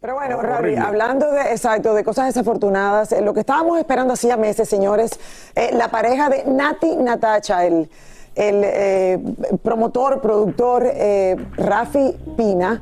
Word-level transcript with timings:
Pero 0.00 0.14
bueno, 0.14 0.40
Ravi, 0.40 0.76
hablando 0.76 1.30
de 1.30 1.42
exacto 1.52 1.92
de 1.92 2.02
cosas 2.02 2.24
desafortunadas, 2.24 3.12
eh, 3.12 3.20
lo 3.20 3.34
que 3.34 3.40
estábamos 3.40 3.78
esperando 3.78 4.14
hacía 4.14 4.38
meses, 4.38 4.66
señores, 4.66 5.10
eh, 5.54 5.72
la 5.74 5.88
pareja 5.88 6.30
de 6.30 6.44
Nati 6.46 6.96
Natacha, 6.96 7.66
el, 7.66 7.90
el 8.34 8.62
eh, 8.64 9.18
promotor, 9.62 10.22
productor 10.22 10.84
eh, 10.86 11.36
Rafi 11.54 12.16
Pina, 12.34 12.80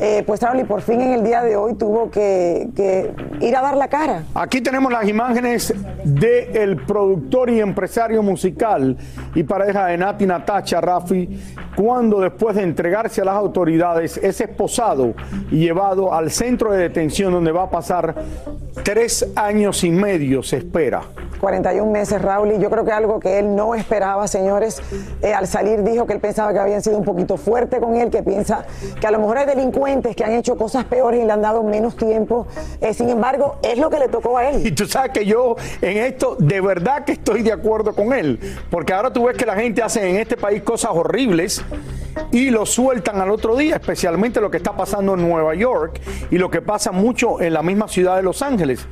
eh, 0.00 0.22
pues 0.26 0.40
Raúl, 0.40 0.60
y 0.60 0.64
por 0.64 0.80
fin 0.80 1.00
en 1.02 1.12
el 1.12 1.22
día 1.22 1.42
de 1.42 1.56
hoy 1.56 1.74
tuvo 1.74 2.10
que, 2.10 2.68
ir 3.40 3.56
a 3.56 3.60
dar 3.60 3.76
la 3.76 3.88
cara. 3.88 4.24
Aquí 4.34 4.62
tenemos 4.62 4.90
las 4.90 5.06
imágenes 5.06 5.74
del 6.04 6.78
productor 6.78 7.50
y 7.50 7.60
empresario 7.60 8.22
musical 8.22 8.96
y 9.34 9.42
pareja 9.42 9.86
de 9.86 9.98
Nati 9.98 10.24
Natacha 10.24 10.80
Rafi, 10.80 11.28
cuando 11.76 12.20
después 12.20 12.56
de 12.56 12.62
entregarse 12.62 13.20
a 13.20 13.24
las 13.26 13.34
autoridades 13.34 14.16
es 14.16 14.40
esposado 14.40 15.12
y 15.50 15.58
llevado 15.58 16.14
al 16.14 16.30
centro 16.30 16.72
de 16.72 16.78
detención 16.78 17.32
donde 17.32 17.52
va 17.52 17.64
a 17.64 17.70
pasar 17.70 18.14
tres 18.82 19.30
años 19.36 19.84
y 19.84 19.90
medio, 19.90 20.42
se 20.42 20.56
espera. 20.56 21.02
41 21.40 21.90
meses, 21.90 22.20
Raúl, 22.20 22.52
y 22.52 22.58
yo 22.58 22.70
creo 22.70 22.84
que 22.84 22.92
algo 22.92 23.18
que 23.18 23.38
él 23.38 23.54
no 23.54 23.74
esperaba, 23.74 24.28
señores, 24.28 24.82
eh, 25.22 25.32
al 25.32 25.46
salir 25.46 25.82
dijo 25.82 26.06
que 26.06 26.12
él 26.12 26.20
pensaba 26.20 26.52
que 26.52 26.58
habían 26.58 26.82
sido 26.82 26.98
un 26.98 27.04
poquito 27.04 27.36
fuerte 27.36 27.80
con 27.80 27.96
él, 27.96 28.10
que 28.10 28.22
piensa 28.22 28.64
que 29.00 29.06
a 29.06 29.10
lo 29.10 29.18
mejor 29.18 29.38
hay 29.38 29.46
delincuentes 29.46 30.14
que 30.14 30.24
han 30.24 30.32
hecho 30.32 30.56
cosas 30.56 30.84
peores 30.84 31.20
y 31.22 31.24
le 31.24 31.32
han 31.32 31.42
dado 31.42 31.62
menos 31.62 31.96
tiempo. 31.96 32.46
Eh, 32.80 32.94
sin 32.94 33.08
embargo, 33.08 33.56
es 33.62 33.78
lo 33.78 33.90
que 33.90 33.98
le 33.98 34.08
tocó 34.08 34.38
a 34.38 34.50
él. 34.50 34.66
Y 34.66 34.72
tú 34.72 34.86
sabes 34.86 35.12
que 35.12 35.24
yo 35.24 35.56
en 35.80 35.96
esto 35.98 36.36
de 36.38 36.60
verdad 36.60 37.04
que 37.04 37.12
estoy 37.12 37.42
de 37.42 37.52
acuerdo 37.52 37.94
con 37.94 38.12
él, 38.12 38.38
porque 38.70 38.92
ahora 38.92 39.12
tú 39.12 39.24
ves 39.24 39.36
que 39.36 39.46
la 39.46 39.54
gente 39.54 39.82
hace 39.82 40.08
en 40.08 40.16
este 40.16 40.36
país 40.36 40.62
cosas 40.62 40.90
horribles 40.92 41.64
y 42.32 42.50
lo 42.50 42.66
sueltan 42.66 43.20
al 43.20 43.30
otro 43.30 43.56
día, 43.56 43.76
especialmente 43.76 44.40
lo 44.40 44.50
que 44.50 44.56
está 44.58 44.72
pasando 44.76 45.14
en 45.14 45.28
Nueva 45.28 45.54
York 45.54 46.00
y 46.30 46.38
lo 46.38 46.50
que 46.50 46.60
pasa 46.62 46.92
mucho 46.92 47.40
en 47.40 47.52
la 47.54 47.62
misma 47.62 47.88
ciudad 47.88 48.16
de 48.16 48.22
Los 48.22 48.42
Ángeles. 48.42 48.86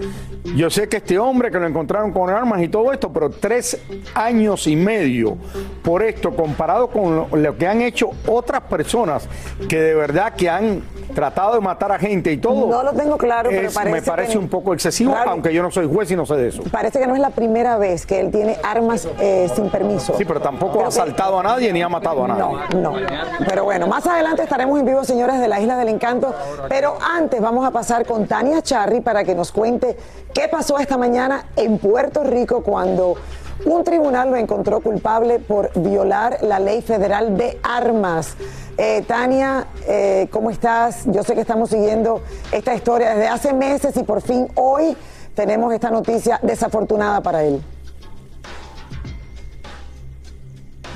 Yo 0.57 0.71
sé 0.71 0.89
que 0.89 0.99
este 0.99 1.19
hombre 1.19 1.51
que 1.51 1.59
lo 1.59 1.67
encontraron 1.67 2.13
con 2.13 2.31
armas 2.31 2.63
y 2.63 2.69
todo 2.69 2.93
esto, 2.93 3.13
pero 3.13 3.31
tres 3.31 3.81
años 4.15 4.67
y 4.67 4.77
medio 4.77 5.37
por 5.83 6.03
esto 6.03 6.35
comparado 6.35 6.89
con 6.89 7.27
lo, 7.31 7.57
que 7.59 7.67
han 7.67 7.83
hecho 7.83 8.11
otras 8.27 8.63
personas 8.63 9.29
que 9.69 9.81
de 9.81 9.95
verdad 9.95 10.33
que 10.35 10.49
han 10.49 10.83
tratado 11.15 11.55
de 11.55 11.61
matar 11.61 11.91
a 11.93 11.99
gente 11.99 12.33
y 12.33 12.37
todo. 12.39 12.67
No 12.69 12.83
lo 12.83 12.93
tengo 12.93 13.17
claro, 13.17 13.51
pero 13.51 13.71
parece 13.73 13.93
me 13.95 14.03
parece 14.03 14.33
que- 14.33 14.39
un 14.39 14.49
poco 14.49 14.73
excesivo, 14.75 15.13
Claro. 15.13 15.31
aunque 15.33 15.53
yo 15.53 15.63
no 15.63 15.71
soy 15.71 15.87
juez 15.87 16.11
y 16.11 16.17
no 16.17 16.25
sé 16.27 16.37
de 16.37 16.49
eso. 16.49 16.63
Parece 16.71 16.99
que 16.99 17.07
no 17.07 17.15
es 17.15 17.21
la 17.21 17.31
primera 17.31 17.77
vez 17.79 18.07
que 18.07 18.21
él 18.21 18.31
tiene 18.31 18.57
armas 18.63 19.09
eh, 19.21 19.49
sin 19.55 19.69
permiso. 19.71 20.15
Sí, 20.17 20.25
pero 20.25 20.41
tampoco 20.41 20.79
ha 20.81 20.83
que- 20.83 20.89
asaltado 20.89 21.41
a 21.41 21.43
nadie 21.43 21.73
ni 21.73 21.83
ha 21.83 21.89
matado 21.89 22.25
a 22.25 22.29
nadie. 22.29 22.43
No, 22.75 22.99
no. 22.99 22.99
Pero 23.47 23.65
bueno, 23.65 23.87
más 23.87 24.07
adelante 24.07 24.43
estaremos 24.43 24.79
en 24.79 24.87
vivo, 24.87 25.05
señores, 25.05 25.39
de 25.39 25.49
la 25.49 25.61
Isla 25.61 25.77
del 25.77 25.89
Encanto. 25.89 26.35
Pero 26.69 26.99
antes 27.01 27.41
vamos 27.41 27.67
a 27.67 27.71
pasar 27.71 28.05
con 28.05 28.27
Tania 28.27 28.63
Charry 28.63 29.01
para 29.01 29.25
que 29.25 29.35
nos 29.35 29.53
cuente 29.53 29.97
qué 30.35 30.49
pasó 30.49 30.79
esta 30.79 30.97
mañana 30.99 31.47
en 31.57 31.79
Puerto 31.79 32.25
Rico 32.25 32.63
cuando 32.63 33.17
un 33.65 33.85
tribunal 33.85 34.31
lo 34.31 34.37
encontró 34.37 34.81
culpable 34.81 35.39
por 35.41 35.71
violar 35.81 36.39
la 36.43 36.61
ley 36.61 36.83
federal 36.83 37.37
de 37.37 37.59
armas. 37.63 38.37
Eh, 38.77 39.03
Tania, 39.07 39.67
eh, 39.87 40.29
¿cómo 40.31 40.51
estás? 40.51 41.03
Yo 41.07 41.25
sé 41.25 41.35
que 41.35 41.41
estamos 41.41 41.71
siguiendo 41.71 42.23
esta 42.53 42.75
historia 42.75 43.11
desde 43.11 43.29
hace 43.29 43.53
meses 43.53 43.97
y 43.97 44.05
por 44.05 44.23
fin 44.23 44.49
hoy 44.55 44.97
tenemos 45.35 45.73
esta 45.73 45.91
noticia 45.91 46.39
desafortunada 46.43 47.21
para 47.21 47.43
él. 47.43 47.61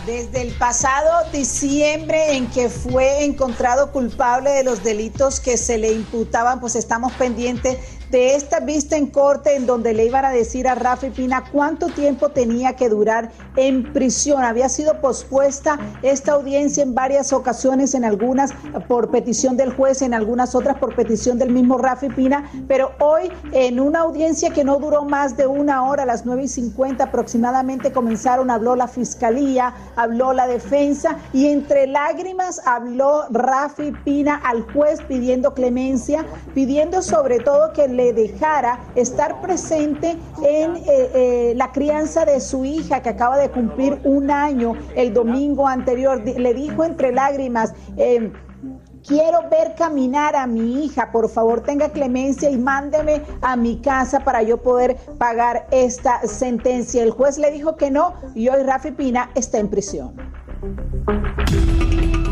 Desde 0.07 0.43
el 0.43 0.53
pasado 0.55 1.31
diciembre 1.31 2.37
en 2.37 2.51
que 2.51 2.69
fue 2.69 3.25
encontrado 3.25 3.93
culpable 3.93 4.51
de 4.51 4.65
los 4.65 4.83
delitos 4.83 5.39
que 5.39 5.57
se 5.57 5.79
le 5.79 5.93
imputaban, 5.93 6.61
pues 6.61 6.75
estamos 6.75 7.13
pendientes 7.13 7.79
de 8.13 8.35
esta 8.35 8.61
vista 8.61 8.95
en 8.95 9.07
corte 9.07 9.57
en 9.57 9.65
donde 9.65 9.95
le 9.95 10.05
iban 10.05 10.27
a 10.27 10.31
decir 10.31 10.69
a 10.69 10.75
Rafi 10.75 11.09
Pina 11.09 11.45
cuánto 11.51 11.87
tiempo 11.87 12.29
tenía 12.29 12.77
que 12.77 12.91
durar 12.91 13.33
en 13.57 13.91
prisión. 13.95 14.45
Había 14.45 14.69
sido 14.69 15.01
pospuesta 15.01 15.79
esta 16.03 16.33
audiencia 16.33 16.83
en 16.83 16.95
varias 16.95 17.33
ocasiones, 17.33 17.95
en 17.95 18.05
algunas 18.05 18.53
por 18.87 19.11
petición 19.11 19.57
del 19.57 19.73
juez, 19.73 20.03
en 20.03 20.13
algunas 20.13 20.55
otras 20.55 20.77
por 20.77 20.95
petición 20.95 21.39
del 21.39 21.53
mismo 21.53 21.79
Rafi 21.79 22.11
Pina, 22.11 22.51
pero 22.69 22.93
hoy 23.01 23.33
en 23.53 23.81
una 23.81 24.01
audiencia 24.01 24.51
que 24.51 24.63
no 24.63 24.79
duró 24.79 25.05
más 25.05 25.35
de 25.39 25.47
una 25.47 25.89
hora, 25.89 26.03
a 26.03 26.07
las 26.07 26.27
9 26.27 26.43
y 26.43 26.49
50 26.49 27.05
aproximadamente 27.05 27.93
comenzaron, 27.93 28.51
habló 28.51 28.77
la 28.77 28.89
fiscalía, 28.89 29.73
habló 29.97 30.35
la 30.35 30.47
defensa 30.47 31.17
y 31.33 31.47
entre 31.47 31.87
lágrimas 31.87 32.61
habló 32.67 33.25
Rafi 33.31 33.93
Pina 34.05 34.37
al 34.45 34.71
juez 34.73 35.01
pidiendo 35.09 35.55
clemencia, 35.55 36.27
pidiendo 36.55 37.01
sobre 37.01 37.39
todo 37.39 37.73
que 37.73 37.89
le 37.89 38.02
dejara 38.13 38.81
estar 38.95 39.41
presente 39.41 40.17
en 40.43 40.77
eh, 40.77 40.83
eh, 40.87 41.53
la 41.57 41.71
crianza 41.71 42.25
de 42.25 42.41
su 42.41 42.65
hija 42.65 43.03
que 43.03 43.11
acaba 43.11 43.37
de 43.37 43.51
cumplir 43.51 44.01
un 44.05 44.31
año 44.31 44.75
el 44.97 45.13
domingo 45.15 45.69
anterior. 45.69 46.23
Le 46.25 46.55
dijo 46.55 46.85
entre 46.85 47.13
lágrimas, 47.13 47.75
eh, 47.97 48.33
Quiero 49.07 49.49
ver 49.51 49.75
caminar 49.75 50.37
a 50.37 50.47
mi 50.47 50.85
hija, 50.85 51.11
por 51.11 51.29
favor 51.29 51.63
tenga 51.63 51.89
clemencia 51.89 52.49
y 52.51 52.57
mándeme 52.57 53.21
a 53.41 53.57
mi 53.57 53.81
casa 53.81 54.21
para 54.21 54.43
yo 54.43 54.59
poder 54.59 54.97
pagar 55.19 55.67
esta 55.73 56.21
sentencia. 56.25 57.03
El 57.03 57.11
juez 57.11 57.37
le 57.37 57.51
dijo 57.51 57.77
que 57.77 57.91
no 57.91 58.15
y 58.37 58.49
hoy 58.49 58.63
Rafi 58.63 58.93
Pina 58.93 59.31
está 59.35 59.59
en 59.59 59.69
prisión. 59.69 60.15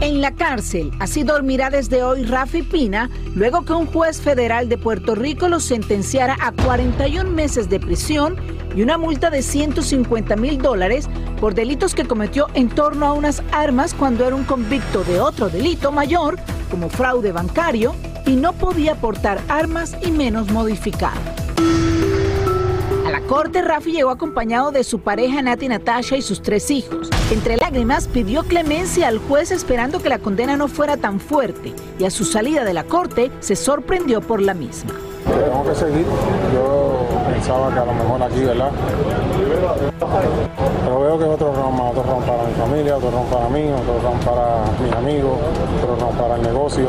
En 0.00 0.20
la 0.20 0.32
cárcel, 0.34 0.90
así 1.00 1.24
dormirá 1.24 1.68
desde 1.68 2.02
hoy 2.02 2.24
Rafi 2.24 2.62
Pina, 2.62 3.10
luego 3.34 3.64
que 3.64 3.72
un 3.72 3.86
juez 3.86 4.20
federal 4.20 4.68
de 4.68 4.78
Puerto 4.78 5.14
Rico 5.14 5.48
lo 5.48 5.60
sentenciara 5.60 6.36
a 6.40 6.52
41 6.52 7.30
meses 7.30 7.68
de 7.68 7.80
prisión 7.80 8.36
y 8.74 8.82
una 8.82 8.98
multa 8.98 9.30
de 9.30 9.42
150 9.42 10.36
mil 10.36 10.58
dólares 10.58 11.08
por 11.40 11.54
delitos 11.54 11.94
que 11.94 12.04
cometió 12.04 12.46
en 12.54 12.68
torno 12.68 13.06
a 13.06 13.12
unas 13.12 13.42
armas 13.52 13.94
cuando 13.94 14.26
era 14.26 14.36
un 14.36 14.44
convicto 14.44 15.02
de 15.04 15.20
otro 15.20 15.48
delito 15.48 15.90
mayor, 15.90 16.38
como 16.70 16.88
fraude 16.88 17.32
bancario, 17.32 17.94
y 18.26 18.36
no 18.36 18.52
podía 18.52 18.94
portar 18.94 19.40
armas 19.48 19.96
y 20.02 20.12
menos 20.12 20.50
modificar. 20.50 21.39
La 23.20 23.36
corte, 23.36 23.62
Rafi 23.62 23.92
llegó 23.92 24.10
acompañado 24.10 24.72
de 24.72 24.82
su 24.82 25.00
pareja 25.00 25.40
Nati 25.40 25.68
Natasha 25.68 26.16
y 26.16 26.22
sus 26.22 26.42
tres 26.42 26.70
hijos. 26.70 27.08
Entre 27.30 27.56
lágrimas 27.56 28.08
pidió 28.08 28.42
clemencia 28.42 29.06
al 29.06 29.18
juez 29.18 29.52
esperando 29.52 30.00
que 30.00 30.08
la 30.08 30.18
condena 30.18 30.56
no 30.56 30.66
fuera 30.66 30.96
tan 30.96 31.20
fuerte 31.20 31.72
y 31.98 32.04
a 32.04 32.10
su 32.10 32.24
salida 32.24 32.64
de 32.64 32.74
la 32.74 32.84
corte 32.84 33.30
se 33.38 33.54
sorprendió 33.54 34.20
por 34.20 34.42
la 34.42 34.54
misma. 34.54 34.92
Tengo 35.24 35.64
que 35.64 35.74
seguir. 35.76 36.06
Yo 36.52 37.06
pensaba 37.32 37.72
que 37.72 37.78
a 37.78 37.84
lo 37.84 37.92
mejor 37.92 38.22
aquí, 38.22 38.40
¿verdad? 38.40 38.70
Pero 40.84 41.00
veo 41.00 41.18
que 41.18 41.24
otros 41.24 41.56
ron 41.56 41.76
más, 41.76 41.90
otros 41.92 42.06
ron 42.06 42.22
para 42.24 42.44
mi 42.44 42.54
familia, 42.54 42.96
otros 42.96 43.12
ron 43.12 43.26
para 43.26 43.48
mí, 43.48 43.62
otros 43.70 44.02
ron 44.02 44.20
para 44.20 44.64
mis 44.82 44.92
amigos, 44.92 45.38
otros 45.82 46.00
ron 46.00 46.16
para 46.16 46.36
el 46.36 46.42
negocio. 46.42 46.86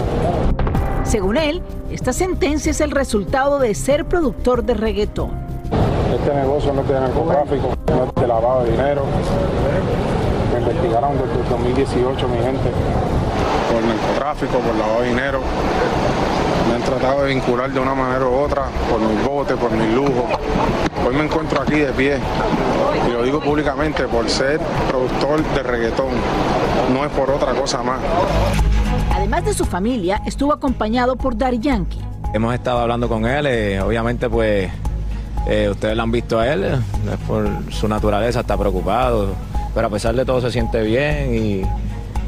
Según 1.04 1.38
él, 1.38 1.62
esta 1.92 2.14
sentencia 2.14 2.72
es 2.72 2.82
el 2.82 2.92
resultado 2.92 3.60
de 3.60 3.76
ser 3.76 4.06
productor 4.06 4.64
de 4.64 4.74
reggaetón. 4.74 5.51
Este 6.12 6.34
negocio 6.34 6.74
no 6.74 6.82
es 6.82 6.88
de 6.90 7.00
narcotráfico, 7.00 7.70
no 7.88 8.04
es 8.04 8.16
de 8.16 8.28
lavado 8.28 8.64
de 8.64 8.72
dinero. 8.72 9.04
Me 10.52 10.60
investigaron 10.60 11.14
desde 11.14 11.42
el 11.42 11.50
2018, 11.50 12.28
mi 12.28 12.38
gente, 12.38 12.70
por 13.72 13.82
narcotráfico, 13.82 14.60
por 14.60 14.76
lavado 14.76 15.02
de 15.02 15.08
dinero. 15.08 15.40
Me 16.68 16.76
han 16.76 16.82
tratado 16.82 17.24
de 17.24 17.34
vincular 17.34 17.72
de 17.72 17.80
una 17.80 17.96
manera 17.96 18.26
u 18.26 18.34
otra 18.34 18.64
por 18.90 19.00
mis 19.00 19.26
botes, 19.26 19.58
por 19.58 19.72
mis 19.72 19.94
lujos. 19.94 20.26
Hoy 21.08 21.16
me 21.16 21.24
encuentro 21.24 21.62
aquí 21.62 21.80
de 21.80 21.94
pie 21.94 22.18
y 23.08 23.12
lo 23.12 23.24
digo 23.24 23.40
públicamente 23.40 24.04
por 24.04 24.30
ser 24.30 24.60
productor 24.90 25.44
de 25.44 25.64
reggaetón, 25.64 26.10
no 26.94 27.06
es 27.06 27.12
por 27.12 27.32
otra 27.32 27.54
cosa 27.54 27.82
más. 27.84 28.00
Además 29.16 29.46
de 29.46 29.54
su 29.54 29.66
familia, 29.66 30.22
estuvo 30.26 30.52
acompañado 30.52 31.16
por 31.16 31.38
Daddy 31.38 31.60
Yankee. 31.60 32.02
Hemos 32.34 32.54
estado 32.54 32.80
hablando 32.80 33.08
con 33.08 33.26
él, 33.26 33.46
eh, 33.48 33.82
obviamente 33.82 34.30
pues 34.30 34.70
eh, 35.48 35.70
ustedes 35.70 35.96
lo 35.96 36.04
han 36.04 36.12
visto 36.12 36.40
a 36.40 36.48
él, 36.52 36.64
eh, 36.64 36.80
es 37.12 37.28
por 37.28 37.48
su 37.72 37.88
naturaleza, 37.88 38.42
está 38.42 38.58
preocupado, 38.58 39.30
pero 39.74 39.88
a 39.88 39.90
pesar 39.90 40.16
de 40.16 40.26
todo 40.26 40.42
se 40.42 40.52
siente 40.52 40.82
bien 40.82 41.36
y, 41.36 41.62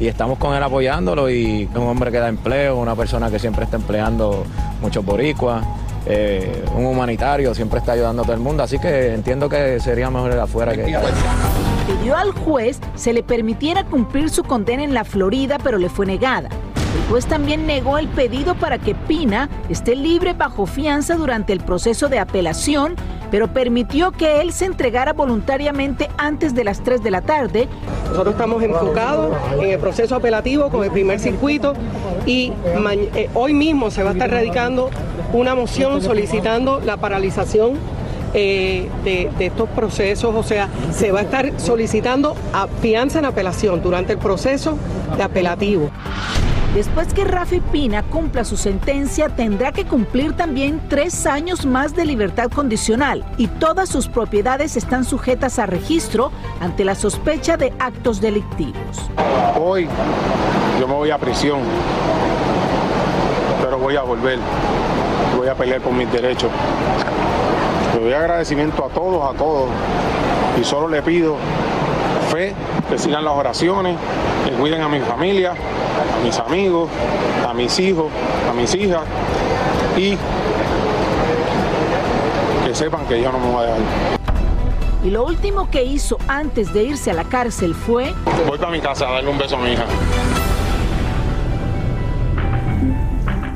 estamos 0.00 0.38
con 0.38 0.54
él 0.54 0.62
apoyándolo 0.62 1.30
y 1.30 1.68
un 1.74 1.86
hombre 1.86 2.10
que 2.10 2.18
da 2.18 2.28
empleo, 2.28 2.76
una 2.76 2.94
persona 2.94 3.30
que 3.30 3.38
siempre 3.38 3.64
está 3.64 3.76
empleando 3.76 4.44
muchos 4.82 5.04
boricuas. 5.04 5.64
eh, 6.06 6.62
un 6.74 6.84
humanitario, 6.84 7.54
siempre 7.54 7.78
está 7.78 7.92
ayudando 7.92 8.22
a 8.22 8.24
todo 8.24 8.34
el 8.34 8.40
mundo, 8.40 8.62
así 8.62 8.78
que 8.78 9.14
entiendo 9.14 9.48
que 9.48 9.80
sería 9.80 10.10
mejor 10.10 10.32
ir 10.32 10.38
afuera 10.38 10.74
que 10.74 10.82
Pidió 10.82 12.16
al 12.16 12.32
juez 12.32 12.80
se 12.94 13.12
le 13.12 13.22
permitiera 13.22 13.84
cumplir 13.84 14.28
su 14.28 14.42
condena 14.42 14.82
en 14.82 14.92
la 14.92 15.04
Florida, 15.04 15.58
pero 15.62 15.78
le 15.78 15.88
fue 15.88 16.04
negada. 16.04 16.50
El 16.94 17.10
juez 17.10 17.26
también 17.26 17.66
negó 17.66 17.98
el 17.98 18.08
pedido 18.08 18.54
para 18.54 18.78
que 18.78 18.94
Pina 18.94 19.48
esté 19.68 19.96
libre 19.96 20.32
bajo 20.32 20.66
fianza 20.66 21.16
durante 21.16 21.52
el 21.52 21.60
proceso 21.60 22.08
de 22.08 22.20
apelación, 22.20 22.94
pero 23.30 23.48
permitió 23.48 24.12
que 24.12 24.40
él 24.40 24.52
se 24.52 24.64
entregara 24.66 25.12
voluntariamente 25.12 26.08
antes 26.18 26.54
de 26.54 26.62
las 26.62 26.82
3 26.84 27.02
de 27.02 27.10
la 27.10 27.20
tarde. 27.20 27.68
Nosotros 28.10 28.34
estamos 28.34 28.62
enfocados 28.62 29.36
en 29.58 29.70
el 29.70 29.78
proceso 29.80 30.14
apelativo 30.14 30.70
con 30.70 30.84
el 30.84 30.90
primer 30.92 31.18
circuito 31.18 31.74
y 32.26 32.52
eh, 33.14 33.28
hoy 33.34 33.54
mismo 33.54 33.90
se 33.90 34.04
va 34.04 34.10
a 34.10 34.12
estar 34.12 34.30
radicando 34.30 34.90
una 35.32 35.56
moción 35.56 36.00
solicitando 36.00 36.80
la 36.80 36.96
paralización 36.96 37.74
eh, 38.36 38.88
de, 39.04 39.30
estos 39.40 39.68
procesos, 39.68 40.34
o 40.34 40.42
sea, 40.42 40.68
se 40.92 41.12
va 41.12 41.20
a 41.20 41.22
estar 41.22 41.52
solicitando 41.58 42.34
fianza 42.80 43.18
en 43.18 43.24
apelación 43.26 43.82
durante 43.82 44.12
el 44.12 44.18
proceso 44.18 44.76
de 45.16 45.22
apelativo. 45.22 45.90
Después 46.74 47.14
que 47.14 47.22
Rafi 47.22 47.60
Pina 47.60 48.02
cumpla 48.02 48.42
su 48.42 48.56
sentencia, 48.56 49.28
tendrá 49.28 49.70
que 49.70 49.84
cumplir 49.84 50.32
también 50.32 50.80
tres 50.88 51.24
años 51.24 51.64
más 51.64 51.94
de 51.94 52.04
libertad 52.04 52.50
condicional 52.50 53.24
y 53.38 53.46
todas 53.46 53.88
sus 53.88 54.08
propiedades 54.08 54.76
están 54.76 55.04
sujetas 55.04 55.60
a 55.60 55.66
registro 55.66 56.32
ante 56.60 56.84
la 56.84 56.96
sospecha 56.96 57.56
de 57.56 57.72
actos 57.78 58.20
delictivos. 58.20 59.08
Hoy 59.56 59.86
yo 60.80 60.88
me 60.88 60.94
voy 60.94 61.12
a 61.12 61.18
prisión, 61.18 61.60
pero 63.62 63.78
voy 63.78 63.94
a 63.94 64.02
volver. 64.02 64.40
Voy 65.36 65.46
a 65.46 65.54
pelear 65.54 65.80
por 65.80 65.92
mis 65.92 66.10
derechos. 66.10 66.50
Le 67.94 68.00
doy 68.00 68.12
agradecimiento 68.14 68.84
a 68.84 68.88
todos, 68.88 69.32
a 69.32 69.38
todos. 69.38 69.68
Y 70.60 70.64
solo 70.64 70.88
le 70.88 71.02
pido 71.02 71.36
fe, 72.32 72.52
que 72.90 72.98
sigan 72.98 73.24
las 73.24 73.34
oraciones, 73.34 73.96
que 74.44 74.50
cuiden 74.56 74.82
a 74.82 74.88
mi 74.88 74.98
familia, 74.98 75.54
a 75.94 76.24
mis 76.24 76.38
amigos, 76.38 76.88
a 77.48 77.54
mis 77.54 77.78
hijos, 77.78 78.06
a 78.50 78.52
mis 78.52 78.74
hijas 78.74 79.02
y 79.96 80.16
que 82.66 82.74
sepan 82.74 83.06
que 83.06 83.22
yo 83.22 83.30
no 83.30 83.38
me 83.38 83.50
voy 83.50 83.64
a 83.64 83.66
dejar. 83.66 83.80
Y 85.04 85.10
lo 85.10 85.24
último 85.26 85.70
que 85.70 85.84
hizo 85.84 86.16
antes 86.28 86.72
de 86.72 86.84
irse 86.84 87.10
a 87.10 87.14
la 87.14 87.24
cárcel 87.24 87.74
fue 87.74 88.14
Voy 88.46 88.58
para 88.58 88.72
mi 88.72 88.80
casa 88.80 89.08
a 89.08 89.12
darle 89.12 89.30
un 89.30 89.38
beso 89.38 89.56
a 89.56 89.60
mi 89.60 89.72
hija. 89.72 89.84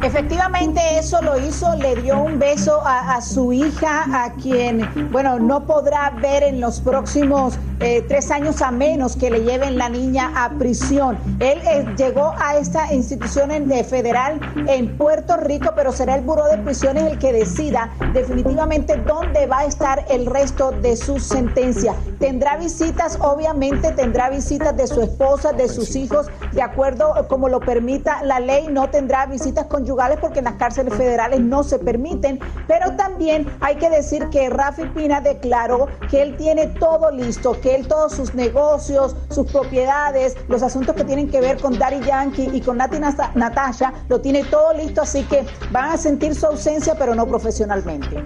Efectivamente 0.02 0.81
eso 0.99 1.20
lo 1.23 1.38
hizo, 1.38 1.75
le 1.76 1.96
dio 1.96 2.20
un 2.20 2.38
beso 2.38 2.81
a, 2.87 3.17
a 3.17 3.20
su 3.20 3.52
hija, 3.52 4.05
a 4.25 4.32
quien, 4.34 4.88
bueno, 5.11 5.38
no 5.38 5.64
podrá 5.64 6.11
ver 6.11 6.44
en 6.44 6.61
los 6.61 6.81
próximos 6.81 7.58
eh, 7.81 8.05
tres 8.09 8.31
años 8.31 8.61
a 8.63 8.71
menos 8.71 9.17
que 9.17 9.31
le 9.31 9.41
lleven 9.43 9.79
la 9.79 9.89
niña 9.89 10.33
a 10.37 10.51
prisión. 10.51 11.19
Él 11.41 11.61
eh, 11.65 11.87
llegó 11.97 12.35
a 12.39 12.57
esta 12.57 12.93
institución 12.93 13.51
en- 13.51 13.69
de 13.69 13.85
federal 13.85 14.41
en 14.69 14.97
Puerto 14.97 15.37
Rico, 15.37 15.73
pero 15.77 15.93
será 15.93 16.15
el 16.17 16.23
Buró 16.23 16.45
de 16.47 16.59
Prisiones 16.59 17.05
el 17.05 17.19
que 17.19 17.33
decida 17.33 17.91
definitivamente 18.13 18.97
dónde 18.97 19.47
va 19.47 19.61
a 19.61 19.65
estar 19.67 20.05
el 20.11 20.27
resto 20.27 20.73
de 20.73 20.97
su 20.97 21.19
sentencia. 21.19 21.95
Tendrá 22.19 22.57
visitas, 22.57 23.19
obviamente 23.21 23.93
tendrá 23.93 24.31
visitas 24.31 24.77
de 24.77 24.87
su 24.87 25.01
esposa, 25.03 25.53
de 25.53 25.69
sus 25.69 25.95
hijos, 25.97 26.27
de 26.53 26.63
acuerdo 26.63 27.15
eh, 27.17 27.27
como 27.29 27.49
lo 27.49 27.61
permita 27.61 28.23
la 28.23 28.41
ley, 28.41 28.67
no 28.71 28.89
tendrá 28.91 29.27
visitas 29.27 29.67
conyugales 29.67 30.19
porque 30.21 30.39
en 30.41 30.47
las 30.47 30.55
cárceles 30.55 30.95
federales 30.95 31.41
no 31.41 31.63
se 31.63 31.79
permiten, 31.79 32.41
pero 32.67 32.97
también 32.97 33.47
hay 33.61 33.77
que 33.77 33.91
decir 33.91 34.29
que 34.31 34.49
Rafi 34.51 34.85
Pina 34.95 35.21
declaró 35.21 35.87
que 36.11 36.23
él 36.23 36.37
tiene 36.37 36.67
todo 36.69 37.11
listo, 37.11 37.57
él 37.75 37.88
todos 37.88 38.12
sus 38.12 38.35
negocios, 38.35 39.15
sus 39.31 39.50
propiedades, 39.50 40.37
los 40.49 40.62
asuntos 40.62 40.94
que 40.94 41.05
tienen 41.05 41.31
que 41.31 41.41
ver 41.41 41.61
con 41.61 41.79
Daddy 41.79 42.00
Yankee 42.05 42.50
y 42.53 42.61
con 42.61 42.76
Nati 42.79 42.99
Nata- 42.99 43.32
Natasha, 43.35 43.93
lo 44.09 44.20
tiene 44.20 44.44
todo 44.44 44.73
listo, 44.75 45.03
así 45.03 45.25
que 45.25 45.47
van 45.70 45.93
a 45.93 45.97
sentir 45.97 46.35
su 46.35 46.47
ausencia, 46.47 46.94
pero 46.99 47.15
no 47.15 47.26
profesionalmente. 47.26 48.23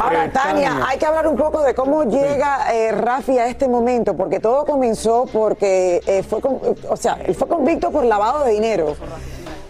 Ahora, 0.00 0.24
Eh, 0.26 0.30
Tania, 0.32 0.68
Tania. 0.70 0.86
hay 0.88 0.98
que 0.98 1.06
hablar 1.06 1.28
un 1.28 1.36
poco 1.36 1.62
de 1.62 1.74
cómo 1.74 2.04
llega 2.04 2.72
eh, 2.74 2.90
Rafi 2.92 3.38
a 3.38 3.46
este 3.48 3.68
momento, 3.68 4.16
porque 4.16 4.40
todo 4.40 4.64
comenzó 4.64 5.26
porque 5.32 6.00
eh, 6.06 6.22
fue, 6.22 6.40
con- 6.40 6.58
o 6.88 6.96
sea, 6.96 7.18
él 7.24 7.34
fue 7.34 7.46
convicto 7.48 7.90
por 7.90 8.04
lavado 8.04 8.44
de 8.44 8.52
dinero. 8.52 8.96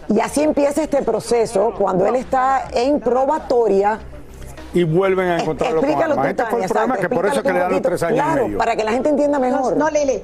Y 0.07 0.19
así 0.19 0.43
empieza 0.43 0.83
este 0.83 1.01
proceso 1.01 1.73
cuando 1.77 2.05
él 2.05 2.15
está 2.15 2.67
en 2.73 2.99
probatoria. 2.99 3.99
Y 4.75 4.83
vuelven 4.83 5.27
a 5.29 5.35
Es- 5.37 5.41
encontrarlo 5.43 5.79
con 5.81 5.89
Explícalo 5.89 6.13
armas. 6.13 6.25
tú, 6.25 6.29
Este 6.29 6.43
fue 6.43 6.51
Tania, 6.51 6.65
el 6.65 6.69
problema 6.71 6.97
que 6.97 7.09
por 7.15 7.25
eso 7.25 7.35
es 7.37 7.41
que 7.43 7.53
le 7.53 7.59
dan 7.59 7.71
los 7.71 7.81
tres 7.81 8.03
años 8.03 8.17
y 8.17 8.21
poquito. 8.21 8.35
medio. 8.35 8.45
Claro, 8.45 8.57
para 8.59 8.75
que 8.75 8.83
la 8.83 8.91
gente 8.91 9.09
entienda 9.09 9.39
mejor. 9.39 9.77
No, 9.77 9.85
no, 9.85 9.89
Lele. 9.89 10.23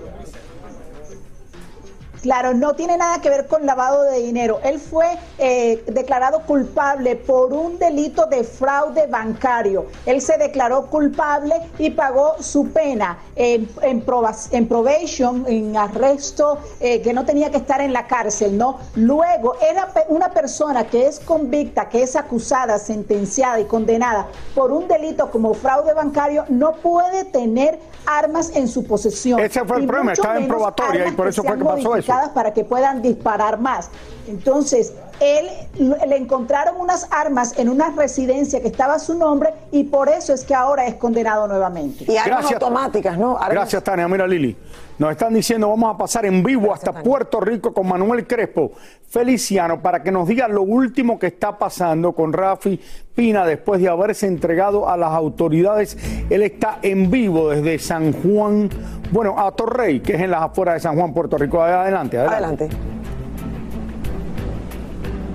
Claro, 2.21 2.53
no 2.53 2.75
tiene 2.75 2.97
nada 2.97 3.19
que 3.19 3.29
ver 3.29 3.47
con 3.47 3.65
lavado 3.65 4.03
de 4.03 4.19
dinero. 4.19 4.59
Él 4.63 4.79
fue 4.79 5.07
eh, 5.39 5.83
declarado 5.87 6.41
culpable 6.41 7.15
por 7.15 7.51
un 7.51 7.79
delito 7.79 8.27
de 8.27 8.43
fraude 8.43 9.07
bancario. 9.07 9.87
Él 10.05 10.21
se 10.21 10.37
declaró 10.37 10.85
culpable 10.85 11.55
y 11.79 11.89
pagó 11.89 12.35
su 12.39 12.69
pena 12.69 13.17
en, 13.35 13.67
en, 13.81 14.03
en 14.51 14.67
probation, 14.67 15.45
en 15.47 15.75
arresto, 15.75 16.59
eh, 16.79 17.01
que 17.01 17.11
no 17.11 17.25
tenía 17.25 17.49
que 17.49 17.57
estar 17.57 17.81
en 17.81 17.91
la 17.91 18.05
cárcel, 18.05 18.55
¿no? 18.55 18.77
Luego, 18.95 19.55
era 19.59 19.91
una 20.09 20.29
persona 20.29 20.85
que 20.85 21.07
es 21.07 21.19
convicta, 21.19 21.89
que 21.89 22.03
es 22.03 22.15
acusada, 22.15 22.77
sentenciada 22.77 23.59
y 23.59 23.65
condenada 23.65 24.27
por 24.53 24.71
un 24.71 24.87
delito 24.87 25.31
como 25.31 25.53
fraude 25.53 25.93
bancario, 25.93 26.45
no 26.49 26.73
puede 26.73 27.25
tener 27.25 27.79
armas 28.05 28.51
en 28.55 28.67
su 28.67 28.85
posesión. 28.85 29.39
Ese 29.39 29.63
fue 29.65 29.77
el 29.79 29.87
problema, 29.87 30.13
estaba 30.13 30.37
en 30.37 30.47
probatoria 30.47 31.07
y 31.07 31.11
por 31.11 31.27
eso 31.27 31.43
fue 31.43 31.57
que 31.57 31.63
pasó 31.63 31.95
eso. 31.95 32.10
Para 32.33 32.53
que 32.53 32.63
puedan 32.63 33.01
disparar 33.01 33.59
más. 33.59 33.89
Entonces, 34.27 34.93
él 35.21 35.47
le 36.07 36.17
encontraron 36.17 36.75
unas 36.79 37.07
armas 37.11 37.57
en 37.57 37.69
una 37.69 37.91
residencia 37.91 38.59
que 38.61 38.67
estaba 38.67 38.95
a 38.95 38.99
su 38.99 39.13
nombre 39.17 39.49
y 39.71 39.83
por 39.85 40.09
eso 40.09 40.33
es 40.33 40.43
que 40.43 40.55
ahora 40.55 40.85
es 40.87 40.95
condenado 40.95 41.47
nuevamente. 41.47 42.05
Y 42.11 42.17
armas 42.17 42.39
Gracias. 42.41 42.53
automáticas, 42.61 43.17
¿no? 43.17 43.37
Armas- 43.37 43.49
Gracias, 43.51 43.83
Tania. 43.83 44.07
Mira, 44.07 44.25
Lili. 44.27 44.55
Nos 44.99 45.11
están 45.11 45.33
diciendo, 45.33 45.67
vamos 45.69 45.95
a 45.95 45.97
pasar 45.97 46.25
en 46.27 46.43
vivo 46.43 46.71
hasta 46.73 46.91
Tania. 46.91 47.03
Puerto 47.03 47.39
Rico 47.39 47.73
con 47.73 47.87
Manuel 47.87 48.27
Crespo 48.27 48.71
Feliciano 49.09 49.81
para 49.81 50.03
que 50.03 50.11
nos 50.11 50.27
diga 50.27 50.47
lo 50.47 50.61
último 50.61 51.17
que 51.17 51.27
está 51.27 51.57
pasando 51.57 52.11
con 52.13 52.31
Rafi 52.33 52.79
Pina 53.15 53.43
después 53.45 53.81
de 53.81 53.89
haberse 53.89 54.27
entregado 54.27 54.87
a 54.87 54.97
las 54.97 55.11
autoridades. 55.11 55.97
Él 56.29 56.43
está 56.43 56.77
en 56.83 57.09
vivo 57.09 57.49
desde 57.49 57.79
San 57.79 58.13
Juan, 58.13 58.69
bueno, 59.11 59.39
a 59.39 59.51
Torrey, 59.51 60.01
que 60.01 60.13
es 60.13 60.21
en 60.21 60.31
las 60.31 60.43
afueras 60.43 60.75
de 60.75 60.79
San 60.81 60.95
Juan, 60.95 61.13
Puerto 61.13 61.37
Rico. 61.37 61.61
Adelante, 61.61 62.17
adelante. 62.19 62.65
Adelante. 62.65 63.00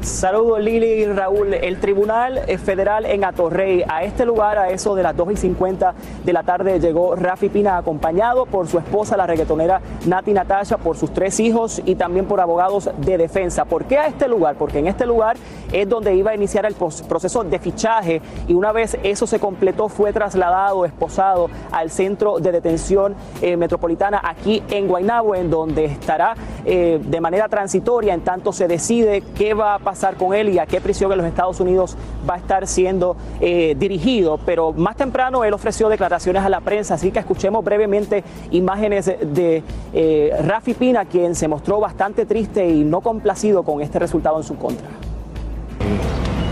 Saludos 0.06 0.60
Lili 0.60 0.86
y 0.86 1.04
Raúl. 1.06 1.52
El 1.52 1.80
Tribunal 1.80 2.40
eh, 2.46 2.58
Federal 2.58 3.06
en 3.06 3.24
Atorrey, 3.24 3.82
a 3.88 4.04
este 4.04 4.24
lugar 4.24 4.56
a 4.56 4.70
eso 4.70 4.94
de 4.94 5.02
las 5.02 5.16
2 5.16 5.32
y 5.32 5.36
50 5.36 5.94
de 6.24 6.32
la 6.32 6.44
tarde 6.44 6.78
llegó 6.78 7.16
Rafi 7.16 7.48
Pina 7.48 7.76
acompañado 7.76 8.46
por 8.46 8.68
su 8.68 8.78
esposa, 8.78 9.16
la 9.16 9.26
reggaetonera 9.26 9.80
Nati 10.06 10.32
Natasha, 10.32 10.78
por 10.78 10.96
sus 10.96 11.12
tres 11.12 11.40
hijos 11.40 11.82
y 11.84 11.96
también 11.96 12.26
por 12.26 12.40
abogados 12.40 12.88
de 12.98 13.18
defensa. 13.18 13.64
¿Por 13.64 13.86
qué 13.86 13.98
a 13.98 14.06
este 14.06 14.28
lugar? 14.28 14.54
Porque 14.54 14.78
en 14.78 14.86
este 14.86 15.06
lugar 15.06 15.36
es 15.72 15.88
donde 15.88 16.14
iba 16.14 16.30
a 16.30 16.34
iniciar 16.36 16.66
el 16.66 16.76
proceso 16.76 17.42
de 17.42 17.58
fichaje 17.58 18.22
y 18.46 18.54
una 18.54 18.70
vez 18.70 18.96
eso 19.02 19.26
se 19.26 19.40
completó 19.40 19.88
fue 19.88 20.12
trasladado, 20.12 20.84
esposado 20.84 21.50
al 21.72 21.90
centro 21.90 22.38
de 22.38 22.52
detención 22.52 23.16
eh, 23.42 23.56
metropolitana 23.56 24.20
aquí 24.22 24.62
en 24.70 24.86
Guaynabo, 24.86 25.34
en 25.34 25.50
donde 25.50 25.86
estará 25.86 26.36
eh, 26.64 27.00
de 27.02 27.20
manera 27.20 27.48
transitoria 27.48 28.14
en 28.14 28.20
tanto 28.20 28.52
se 28.52 28.68
decide 28.68 29.24
qué 29.36 29.52
va 29.52 29.74
a 29.74 29.78
pasar 29.80 29.95
con 30.16 30.34
él 30.34 30.50
y 30.50 30.58
a 30.58 30.66
qué 30.66 30.80
prisión 30.80 31.10
en 31.12 31.18
los 31.18 31.26
Estados 31.26 31.58
Unidos 31.60 31.96
va 32.28 32.34
a 32.34 32.38
estar 32.38 32.66
siendo 32.66 33.16
eh, 33.40 33.74
dirigido. 33.78 34.38
Pero 34.44 34.72
más 34.72 34.96
temprano 34.96 35.44
él 35.44 35.54
ofreció 35.54 35.88
declaraciones 35.88 36.42
a 36.42 36.48
la 36.48 36.60
prensa, 36.60 36.94
así 36.94 37.10
que 37.10 37.18
escuchemos 37.18 37.64
brevemente 37.64 38.22
imágenes 38.50 39.06
de 39.06 39.62
eh, 39.92 40.36
Rafi 40.44 40.74
Pina, 40.74 41.04
quien 41.04 41.34
se 41.34 41.48
mostró 41.48 41.80
bastante 41.80 42.26
triste 42.26 42.68
y 42.68 42.84
no 42.84 43.00
complacido 43.00 43.62
con 43.62 43.80
este 43.80 43.98
resultado 43.98 44.36
en 44.38 44.44
su 44.44 44.56
contra 44.56 45.05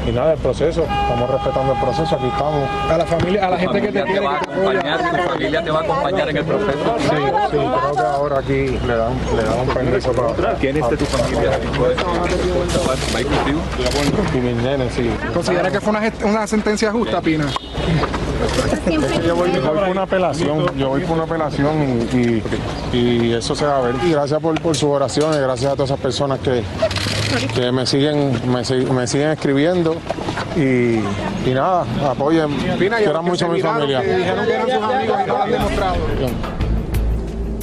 y 0.07 0.13
nada, 0.13 0.33
el 0.33 0.39
proceso, 0.39 0.83
estamos 0.83 1.31
respetando 1.31 1.73
el 1.73 1.81
proceso, 1.81 2.15
aquí 2.15 2.27
estamos. 2.27 2.69
A 2.91 2.99
la 2.99 3.07
familia, 3.07 3.47
a 3.47 3.51
la 3.51 3.59
gente 3.59 3.81
que 3.81 3.93
te, 3.93 4.03
te 4.03 4.21
va 4.21 4.37
a 4.37 4.41
acompañar, 4.41 4.99
tu 4.99 5.23
familia 5.31 5.65
te 5.65 5.71
va 5.71 5.79
a 5.79 5.83
acompañar 5.83 6.29
en 6.29 6.37
el 6.37 6.45
proceso. 6.45 6.97
Sí, 6.99 7.07
sí, 7.07 7.57
creo 7.57 7.93
que 7.93 8.01
ahora 8.01 8.39
aquí 8.39 8.79
le 8.87 8.97
dan, 8.97 9.15
le 9.37 9.43
dan 9.43 9.61
un 9.61 9.69
permiso 9.75 10.13
para. 10.13 10.55
¿Quién 10.55 10.77
es 10.77 10.91
de 10.91 10.97
tu 10.97 11.05
familia? 11.07 11.51
¿Va 11.51 13.23
contigo? 13.23 13.61
Y 14.35 14.39
mis 14.39 14.57
nenes, 14.63 14.93
sí. 14.95 15.11
¿Considera 15.33 15.71
que 15.71 15.81
fue 15.81 15.91
una, 15.91 16.13
una 16.25 16.47
sentencia 16.47 16.93
justa, 16.93 17.21
Pina? 17.21 17.47
yo 19.25 19.37
voy, 19.37 19.51
por 19.51 19.89
una 19.89 20.03
apelación, 20.03 20.77
yo 20.77 20.89
voy 20.89 21.01
por 21.03 21.17
una 21.17 21.25
apelación 21.25 22.09
y, 22.13 22.97
y, 22.97 23.33
eso 23.33 23.55
se 23.55 23.65
va 23.65 23.79
a 23.79 23.81
ver. 23.81 23.95
Y 24.05 24.13
gracias 24.13 24.41
por, 24.41 24.61
por 24.61 24.77
sus 24.77 24.91
oraciones, 24.91 25.41
gracias 25.41 25.73
a 25.73 25.75
todas 25.75 25.91
esas 25.91 26.01
personas 26.01 26.41
que, 26.41 26.63
que 27.55 27.73
me 27.73 27.87
siguen, 27.87 28.33
me, 28.47 28.63
me 28.93 29.07
siguen 29.07 29.31
escribiendo 29.31 29.97
y, 30.57 30.97
y 31.47 31.55
nada, 31.55 31.85
apoyen, 32.09 32.51
quieran 32.77 33.25
mucho 33.25 33.47
a 33.47 33.49
mi 33.49 33.61
familia. 33.61 34.01
dijeron 34.01 34.47
que 34.47 34.53
eran 34.53 34.71
sus 34.71 34.83
amigos 34.83 35.19
y 35.23 35.27
no 35.27 35.37
lo 35.37 35.43
han 35.43 35.51
demostrado. 35.51 35.97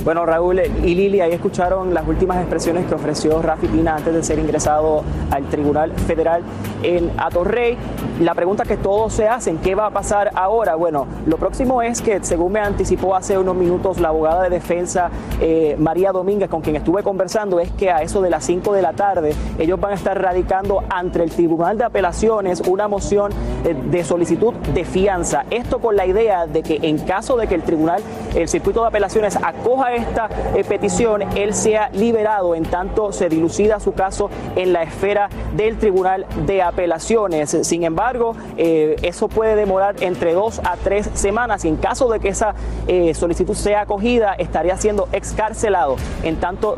Bueno, 0.04 0.26
Raúl 0.26 0.60
y 0.60 0.96
Lili, 0.96 1.22
ahí 1.22 1.32
escucharon 1.32 1.94
las 1.94 2.08
últimas 2.08 2.38
expresiones 2.38 2.88
que 2.88 2.96
ofreció 2.96 3.40
Rafi 3.40 3.68
Pina 3.68 3.98
antes 3.98 4.12
de 4.12 4.24
ser 4.24 4.40
ingresado 4.40 5.04
al 5.30 5.44
Tribunal 5.46 5.92
Federal 5.92 6.42
en 6.82 7.12
Atorrey. 7.18 7.78
La 8.20 8.34
pregunta 8.34 8.64
que 8.64 8.78
todos 8.78 9.14
se 9.14 9.28
hacen, 9.28 9.60
¿qué 9.60 9.76
va 9.76 9.86
a 9.86 9.90
pasar 9.92 10.32
ahora? 10.34 10.74
Bueno, 10.74 11.06
lo 11.28 11.38
próximo 11.38 11.84
es 11.84 12.02
que, 12.02 12.24
según 12.24 12.54
me 12.54 12.60
anticipó 12.60 13.16
hace 13.16 13.38
unos 13.38 13.56
minutos 13.56 14.00
la 14.00 14.08
abogada 14.08 14.44
de 14.44 14.50
defensa 14.50 15.12
eh, 15.40 15.76
María 15.78 16.12
Domínguez, 16.12 16.50
con 16.50 16.62
quien 16.62 16.76
estuve 16.78 17.04
conversando, 17.04 17.60
es 17.60 17.72
que 17.72 17.92
a 17.92 18.02
eso 18.02 18.24
de 18.24 18.32
las 18.32 18.44
5 18.44 18.74
de 18.74 18.82
la 18.82 18.94
tarde 18.94 19.36
ellos 19.60 19.80
van 19.80 19.92
a 19.92 19.96
estar 19.96 20.20
radicando 20.20 20.84
ante 20.90 21.22
el 21.22 21.30
Tribunal 21.30 21.78
de 21.78 21.84
Apelaciones 21.84 22.62
una 22.62 22.88
moción 22.88 23.32
eh, 23.66 23.76
de 23.76 24.04
solicitud 24.04 24.54
de 24.74 24.84
fianza. 24.84 25.46
Esto 25.52 25.78
con 25.78 25.96
la 25.96 26.08
idea 26.08 26.48
de 26.48 26.64
que 26.64 26.80
en 26.82 26.98
caso 26.98 27.38
de 27.38 27.46
que 27.46 27.54
el 27.54 27.62
Tribunal, 27.62 28.02
el 28.34 28.48
Circuito 28.48 28.82
de 28.82 28.88
Apelaciones 28.88 29.36
acoja 29.36 29.91
esta 29.96 30.30
eh, 30.56 30.64
petición, 30.64 31.22
él 31.36 31.54
sea 31.54 31.90
liberado 31.94 32.56
en 32.56 32.64
tanto 32.64 33.12
se 33.12 33.30
dilucida 33.30 33.80
su 33.80 33.94
caso 33.94 34.30
en 34.56 34.74
la 34.74 34.84
esfera 34.84 35.30
del 35.56 35.78
Tribunal 35.78 36.26
de 36.46 36.62
Apelaciones. 36.62 37.58
Sin 37.62 37.84
embargo, 37.84 38.36
eh, 38.58 38.96
eso 39.02 39.28
puede 39.28 39.56
demorar 39.56 39.96
entre 40.02 40.34
dos 40.34 40.60
a 40.60 40.78
tres 40.78 41.10
semanas 41.14 41.66
y 41.66 41.68
en 41.68 41.78
caso 41.78 42.10
de 42.10 42.20
que 42.20 42.30
esa 42.30 42.56
eh, 42.88 43.14
solicitud 43.14 43.56
sea 43.56 43.82
acogida, 43.82 44.34
estaría 44.34 44.78
siendo 44.78 45.08
excarcelado 45.12 45.96
en 46.24 46.40
tanto 46.40 46.78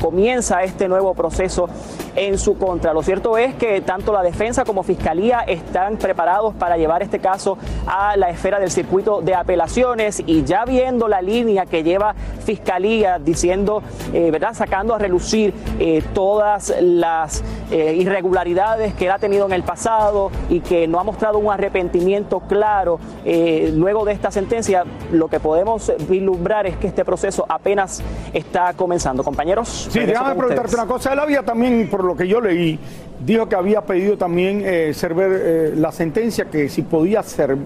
comienza 0.00 0.62
este 0.62 0.88
nuevo 0.88 1.14
proceso 1.14 1.68
en 2.16 2.38
su 2.38 2.58
contra. 2.58 2.92
Lo 2.92 3.02
cierto 3.02 3.38
es 3.38 3.54
que 3.54 3.80
tanto 3.80 4.12
la 4.12 4.22
defensa 4.22 4.64
como 4.64 4.82
fiscalía 4.82 5.40
están 5.40 5.96
preparados 5.96 6.54
para 6.54 6.76
llevar 6.76 7.02
este 7.02 7.18
caso 7.18 7.58
a 7.86 8.16
la 8.16 8.30
esfera 8.30 8.58
del 8.58 8.70
circuito 8.70 9.20
de 9.22 9.34
apelaciones 9.34 10.22
y 10.26 10.44
ya 10.44 10.64
viendo 10.64 11.08
la 11.08 11.22
línea 11.22 11.66
que 11.66 11.82
lleva 11.82 12.14
fiscalía 12.50 13.20
diciendo, 13.20 13.80
eh, 14.12 14.28
¿verdad? 14.32 14.54
Sacando 14.54 14.92
a 14.92 14.98
relucir 14.98 15.54
eh, 15.78 16.02
todas 16.12 16.74
las 16.80 17.44
eh, 17.70 17.94
irregularidades 17.94 18.92
que 18.94 19.04
él 19.04 19.12
ha 19.12 19.20
tenido 19.20 19.46
en 19.46 19.52
el 19.52 19.62
pasado 19.62 20.32
y 20.48 20.58
que 20.58 20.88
no 20.88 20.98
ha 20.98 21.04
mostrado 21.04 21.38
un 21.38 21.52
arrepentimiento 21.52 22.40
claro 22.40 22.98
luego 23.24 24.04
de 24.04 24.12
esta 24.12 24.30
sentencia, 24.30 24.84
lo 25.12 25.28
que 25.28 25.38
podemos 25.38 25.92
vislumbrar 26.08 26.66
es 26.66 26.76
que 26.78 26.88
este 26.88 27.04
proceso 27.04 27.46
apenas 27.48 28.02
está 28.32 28.72
comenzando. 28.74 29.22
Compañeros. 29.22 29.88
Sí, 29.90 30.00
déjame 30.00 30.34
preguntarte 30.34 30.74
una 30.74 30.86
cosa. 30.86 31.12
Él 31.12 31.18
había 31.20 31.42
también, 31.44 31.88
por 31.88 32.02
lo 32.02 32.16
que 32.16 32.26
yo 32.26 32.40
leí, 32.40 32.78
dijo 33.24 33.48
que 33.48 33.54
había 33.54 33.82
pedido 33.82 34.16
también 34.16 34.64
ser 34.94 35.14
ver 35.14 35.76
la 35.76 35.92
sentencia 35.92 36.46
que 36.46 36.68
si 36.68 36.82
podía 36.82 37.20
hacer, 37.20 37.56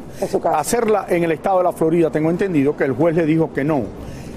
hacerla 0.52 1.06
en 1.08 1.24
el 1.24 1.32
estado 1.32 1.58
de 1.58 1.64
la 1.64 1.72
Florida. 1.72 2.10
Tengo 2.10 2.30
entendido 2.30 2.76
que 2.76 2.84
el 2.84 2.92
juez 2.92 3.14
le 3.16 3.24
dijo 3.24 3.52
que 3.52 3.64
no. 3.64 3.84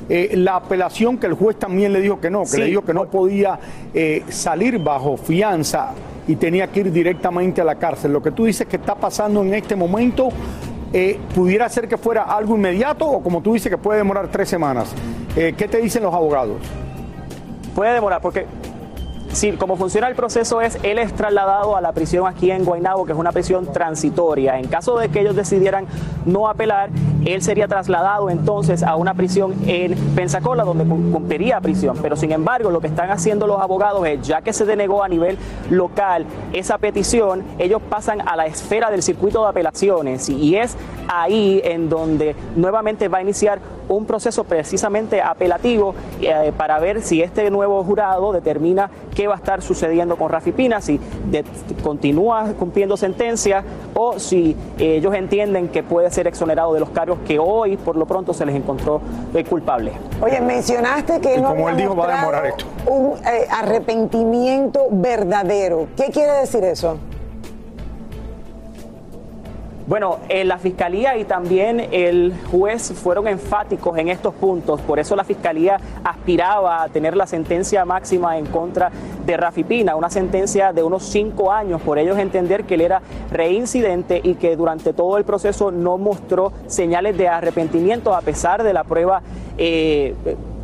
Eh, 0.09 0.31
la 0.35 0.55
apelación 0.55 1.17
que 1.17 1.27
el 1.27 1.33
juez 1.33 1.57
también 1.57 1.91
le 1.91 1.99
dijo 1.99 2.19
que 2.19 2.29
no, 2.29 2.43
que 2.43 2.57
le 2.57 2.65
dijo 2.65 2.83
que 2.83 2.93
no 2.93 3.05
podía 3.05 3.59
eh, 3.93 4.23
salir 4.29 4.79
bajo 4.79 5.17
fianza 5.17 5.91
y 6.27 6.35
tenía 6.37 6.67
que 6.67 6.81
ir 6.81 6.91
directamente 6.91 7.61
a 7.61 7.63
la 7.65 7.75
cárcel. 7.75 8.13
Lo 8.13 8.21
que 8.21 8.31
tú 8.31 8.45
dices 8.45 8.67
que 8.67 8.77
está 8.77 8.95
pasando 8.95 9.41
en 9.41 9.53
este 9.53 9.75
momento 9.75 10.29
eh, 10.93 11.19
pudiera 11.35 11.67
ser 11.67 11.87
que 11.87 11.97
fuera 11.97 12.23
algo 12.23 12.55
inmediato 12.55 13.05
o 13.05 13.21
como 13.21 13.41
tú 13.41 13.53
dices 13.53 13.69
que 13.69 13.77
puede 13.77 13.97
demorar 13.99 14.29
tres 14.29 14.49
semanas. 14.49 14.93
¿Qué 15.35 15.67
te 15.69 15.77
dicen 15.77 16.01
los 16.01 16.15
abogados? 16.15 16.57
Puede 17.75 17.93
demorar 17.93 18.21
porque 18.21 18.47
Sí, 19.33 19.51
como 19.51 19.75
funciona 19.75 20.07
el 20.07 20.15
proceso 20.15 20.61
es, 20.61 20.79
él 20.83 20.97
es 20.97 21.13
trasladado 21.13 21.75
a 21.75 21.81
la 21.81 21.91
prisión 21.91 22.25
aquí 22.25 22.49
en 22.49 22.65
Guaynabo, 22.65 23.05
que 23.05 23.11
es 23.11 23.17
una 23.17 23.31
prisión 23.31 23.71
transitoria. 23.71 24.57
En 24.57 24.67
caso 24.67 24.97
de 24.97 25.09
que 25.09 25.19
ellos 25.19 25.35
decidieran 25.35 25.85
no 26.25 26.47
apelar, 26.47 26.89
él 27.25 27.41
sería 27.41 27.67
trasladado 27.67 28.29
entonces 28.29 28.83
a 28.83 28.95
una 28.95 29.13
prisión 29.13 29.53
en 29.67 29.95
Pensacola, 30.15 30.63
donde 30.63 30.85
cumpliría 30.85 31.59
prisión. 31.61 31.97
Pero 32.01 32.15
sin 32.15 32.31
embargo, 32.31 32.71
lo 32.71 32.79
que 32.79 32.87
están 32.87 33.11
haciendo 33.11 33.45
los 33.47 33.61
abogados 33.61 34.07
es, 34.07 34.25
ya 34.25 34.41
que 34.41 34.53
se 34.53 34.65
denegó 34.65 35.03
a 35.03 35.09
nivel 35.09 35.37
local 35.69 36.25
esa 36.53 36.77
petición, 36.77 37.43
ellos 37.59 37.81
pasan 37.89 38.27
a 38.27 38.35
la 38.35 38.47
esfera 38.47 38.89
del 38.89 39.03
circuito 39.03 39.43
de 39.43 39.49
apelaciones 39.49 40.29
y 40.29 40.55
es 40.55 40.75
ahí 41.07 41.61
en 41.63 41.89
donde 41.89 42.35
nuevamente 42.55 43.07
va 43.07 43.19
a 43.19 43.21
iniciar 43.21 43.59
un 43.89 44.05
proceso 44.05 44.43
precisamente 44.43 45.21
apelativo 45.21 45.95
eh, 46.21 46.51
para 46.57 46.79
ver 46.79 47.01
si 47.01 47.21
este 47.21 47.49
nuevo 47.49 47.83
jurado 47.83 48.33
determina 48.33 48.89
qué 49.17 49.27
va 49.27 49.33
a 49.33 49.37
estar 49.37 49.63
sucediendo 49.63 50.15
con 50.15 50.29
Rafi 50.29 50.51
Pina, 50.51 50.79
si 50.79 50.99
continúa 51.81 52.53
cumpliendo 52.59 52.95
sentencia 52.95 53.63
o 53.95 54.19
si 54.19 54.55
eh, 54.77 54.97
ellos 54.97 55.15
entienden 55.15 55.69
que 55.69 55.81
puede 55.81 56.11
ser 56.11 56.27
exonerado 56.27 56.71
de 56.75 56.79
los 56.79 56.91
cargos 56.91 57.17
que 57.25 57.39
hoy 57.39 57.77
por 57.77 57.95
lo 57.95 58.05
pronto 58.05 58.31
se 58.31 58.45
les 58.45 58.55
encontró 58.55 59.01
eh, 59.33 59.43
culpable. 59.43 59.93
Oye, 60.21 60.39
mencionaste 60.39 61.19
que 61.19 61.39
no 61.39 61.49
como 61.49 61.67
él 61.67 61.77
dijo, 61.77 61.95
va 61.95 62.13
a 62.13 62.17
demorar 62.19 62.45
esto. 62.45 62.65
un 62.85 63.15
arrepentimiento 63.49 64.85
verdadero. 64.91 65.87
¿Qué 65.97 66.11
quiere 66.11 66.33
decir 66.33 66.63
eso? 66.63 66.99
Bueno, 69.87 70.19
eh, 70.27 70.43
la 70.43 70.57
fiscalía 70.57 71.15
y 71.15 71.23
también 71.23 71.79
el 71.93 72.33
juez 72.51 72.91
fueron 72.91 73.25
enfáticos 73.25 73.97
en 73.97 74.09
estos 74.09 74.33
puntos, 74.33 74.81
por 74.81 74.99
eso 74.99 75.15
la 75.15 75.23
fiscalía 75.23 75.77
aspiraba 76.03 76.83
a 76.83 76.89
tener 76.89 77.15
la 77.15 77.25
sentencia 77.25 77.85
máxima 77.85 78.37
en 78.37 78.47
contra 78.47 78.91
de 79.25 79.37
Rafi 79.37 79.63
Pina, 79.63 79.95
una 79.95 80.09
sentencia 80.09 80.73
de 80.73 80.83
unos 80.83 81.03
cinco 81.03 81.53
años, 81.53 81.81
por 81.81 81.99
ellos 81.99 82.17
entender 82.17 82.65
que 82.65 82.73
él 82.73 82.81
era 82.81 83.01
reincidente 83.31 84.19
y 84.21 84.35
que 84.35 84.57
durante 84.57 84.91
todo 84.91 85.17
el 85.17 85.23
proceso 85.23 85.71
no 85.71 85.97
mostró 85.97 86.51
señales 86.67 87.17
de 87.17 87.29
arrepentimiento 87.29 88.13
a 88.13 88.19
pesar 88.19 88.63
de 88.63 88.73
la 88.73 88.83
prueba. 88.83 89.21
Eh, 89.57 90.15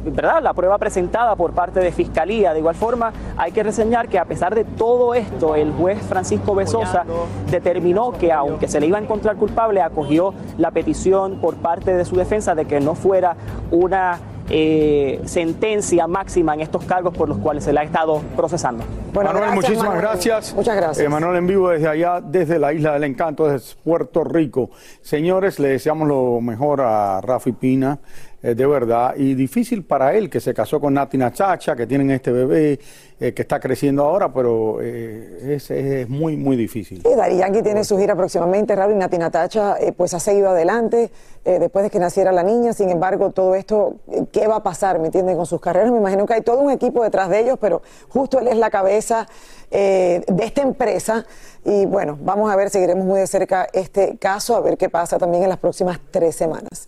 ¿verdad? 0.04 0.42
la 0.42 0.54
prueba 0.54 0.78
presentada 0.78 1.36
por 1.36 1.54
parte 1.54 1.80
de 1.80 1.92
Fiscalía. 1.92 2.54
De 2.54 2.60
igual 2.60 2.76
forma, 2.76 3.14
hay 3.38 3.52
que 3.52 3.64
reseñar 3.64 4.08
que 4.08 4.20
a 4.20 4.26
pesar 4.26 4.56
de 4.56 4.64
todo 4.64 5.14
esto, 5.14 5.56
el 5.56 5.72
juez 5.72 6.02
Francisco 6.02 6.56
Besosa 6.56 7.06
determinó 7.50 8.12
que 8.12 8.32
aunque 8.32 8.68
se 8.68 8.80
le 8.80 8.88
iba 8.88 8.98
a 8.98 9.02
encontrar 9.02 9.36
culpable, 9.36 9.82
acogió 9.82 10.34
la 10.58 10.72
petición 10.72 11.40
por 11.40 11.56
parte 11.56 11.94
de 11.94 12.06
su 12.06 12.16
defensa 12.16 12.56
de 12.56 12.66
que 12.66 12.80
no 12.80 12.96
fuera 12.96 13.36
una 13.72 14.20
eh, 14.50 15.22
sentencia 15.26 16.06
máxima 16.06 16.54
en 16.54 16.62
estos 16.62 16.84
cargos 16.84 17.16
por 17.16 17.30
los 17.30 17.38
cuales 17.38 17.64
se 17.64 17.72
le 17.72 17.80
ha 17.80 17.84
estado 17.84 18.22
procesando. 18.36 18.84
Manuel, 19.14 19.52
muchísimas 19.54 19.98
gracias. 19.98 20.54
Muchas 20.54 20.76
gracias. 20.76 21.06
Eh, 21.06 21.10
Manuel 21.10 21.38
en 21.38 21.48
vivo 21.48 21.70
desde 21.70 21.88
allá, 21.88 22.20
desde 22.22 22.60
la 22.60 22.74
Isla 22.74 22.94
del 22.94 23.06
Encanto, 23.06 23.48
desde 23.48 23.76
Puerto 23.84 24.24
Rico. 24.24 24.70
Señores, 25.02 25.60
le 25.60 25.70
deseamos 25.70 26.08
lo 26.08 26.42
mejor 26.42 26.82
a 26.82 27.22
Rafi 27.22 27.54
Pina. 27.54 28.00
Eh, 28.44 28.56
de 28.56 28.68
verdad, 28.68 29.14
y 29.16 29.36
difícil 29.36 29.86
para 29.86 30.14
él 30.14 30.30
que 30.30 30.42
se 30.42 30.54
casó 30.54 30.82
con 30.82 30.94
Natina 30.94 31.32
Chacha, 31.32 31.78
que 31.78 31.88
tienen 31.88 32.12
este 32.12 32.30
bebé 32.30 32.78
eh, 33.18 33.34
que 33.34 33.42
está 33.42 33.58
creciendo 33.58 34.04
ahora, 34.04 34.34
pero 34.34 34.80
eh, 34.82 35.58
es, 35.70 36.10
muy, 36.10 36.36
muy 36.36 36.58
difícil. 36.58 37.02
Sí, 37.02 37.16
Dari 37.16 37.38
Yankee 37.38 37.62
tiene 37.62 37.86
su 37.86 37.98
gira 37.98 38.18
próximamente, 38.18 38.76
Raúl, 38.76 38.96
y 38.96 38.96
Natina 38.98 39.32
Chacha 39.32 39.78
pues 39.96 40.14
ha 40.14 40.20
seguido 40.20 40.50
adelante 40.50 41.10
después 41.46 41.84
de 41.84 41.90
que 41.90 42.00
naciera 42.00 42.34
la 42.34 42.44
niña, 42.44 42.74
sin 42.74 42.90
embargo, 42.90 43.32
todo 43.32 43.56
esto, 43.56 43.96
¿qué 44.34 44.48
va 44.48 44.58
a 44.58 44.64
pasar, 44.64 45.00
me 45.00 45.06
entienden, 45.06 45.38
con 45.38 45.46
sus 45.46 45.62
carreras? 45.62 45.92
Me 45.92 45.98
imagino 45.98 46.26
que 46.26 46.34
hay 46.34 46.42
todo 46.42 46.60
un 46.60 46.72
equipo 46.72 47.04
detrás 47.04 47.30
de 47.30 47.40
ellos, 47.40 47.58
pero 47.60 47.82
justo 48.10 48.40
él 48.40 48.48
es 48.48 48.58
la 48.58 48.70
cabeza 48.70 49.28
de 49.72 50.24
esta 50.40 50.62
empresa 50.62 51.26
y 51.66 51.86
bueno, 51.86 52.18
vamos 52.22 52.52
a 52.52 52.56
ver, 52.56 52.70
seguiremos 52.70 53.06
muy 53.06 53.20
de 53.20 53.28
cerca 53.28 53.68
este 53.74 54.18
caso, 54.18 54.56
a 54.56 54.62
ver 54.62 54.78
qué 54.78 54.90
pasa 54.90 55.18
también 55.18 55.44
en 55.44 55.50
las 55.50 55.60
próximas 55.60 56.00
tres 56.12 56.36
semanas. 56.36 56.88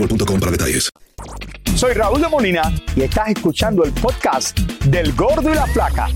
boostmobile.com 0.01 0.39
para 0.39 0.51
detalles. 0.51 0.89
Soy 1.75 1.93
Raúl 1.93 2.21
de 2.21 2.27
Molina 2.27 2.73
y 2.95 3.01
estás 3.01 3.29
escuchando 3.29 3.83
el 3.83 3.91
podcast 3.93 4.57
del 4.85 5.13
Gordo 5.13 5.51
y 5.51 5.55
la 5.55 5.65
Flaca. 5.67 6.07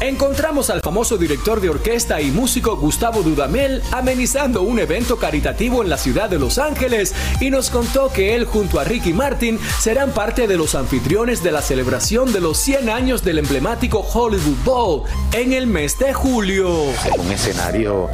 Encontramos 0.00 0.70
al 0.70 0.80
famoso 0.80 1.18
director 1.18 1.60
de 1.60 1.68
orquesta 1.68 2.22
y 2.22 2.30
músico 2.30 2.74
Gustavo 2.78 3.22
Dudamel 3.22 3.82
amenizando 3.92 4.62
un 4.62 4.78
evento 4.78 5.18
caritativo 5.18 5.82
en 5.82 5.90
la 5.90 5.98
ciudad 5.98 6.30
de 6.30 6.38
Los 6.38 6.56
Ángeles 6.56 7.14
y 7.38 7.50
nos 7.50 7.68
contó 7.68 8.10
que 8.10 8.34
él 8.34 8.46
junto 8.46 8.80
a 8.80 8.84
Ricky 8.84 9.12
Martin 9.12 9.58
serán 9.78 10.12
parte 10.12 10.46
de 10.48 10.56
los 10.56 10.74
anfitriones 10.74 11.42
de 11.42 11.52
la 11.52 11.60
celebración 11.60 12.32
de 12.32 12.40
los 12.40 12.56
100 12.56 12.88
años 12.88 13.22
del 13.22 13.40
emblemático 13.40 13.98
Hollywood 13.98 14.64
Bowl 14.64 15.02
en 15.32 15.52
el 15.52 15.66
mes 15.66 15.98
de 15.98 16.14
julio. 16.14 16.70
un 17.18 17.30
escenario 17.30 18.08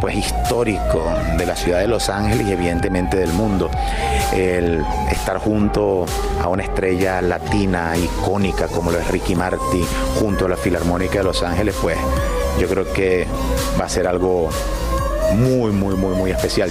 pues 0.00 0.16
histórico 0.16 1.02
de 1.36 1.46
la 1.46 1.56
ciudad 1.56 1.80
de 1.80 1.88
Los 1.88 2.08
Ángeles 2.08 2.46
y 2.46 2.52
evidentemente 2.52 3.16
del 3.16 3.32
mundo. 3.32 3.70
El 4.32 4.84
estar 5.10 5.38
junto 5.38 6.06
a 6.42 6.48
una 6.48 6.62
estrella 6.62 7.20
latina 7.20 7.96
icónica 7.96 8.68
como 8.68 8.90
lo 8.90 8.98
es 8.98 9.08
Ricky 9.08 9.34
Martin 9.34 9.84
junto 10.18 10.46
a 10.46 10.48
la 10.48 10.56
Filarmónica 10.56 11.18
de 11.18 11.24
Los 11.24 11.42
Ángeles, 11.42 11.74
pues 11.80 11.96
yo 12.60 12.68
creo 12.68 12.92
que 12.92 13.26
va 13.80 13.86
a 13.86 13.88
ser 13.88 14.06
algo 14.06 14.50
muy, 15.34 15.72
muy, 15.72 15.94
muy, 15.94 16.14
muy 16.14 16.30
especial. 16.30 16.70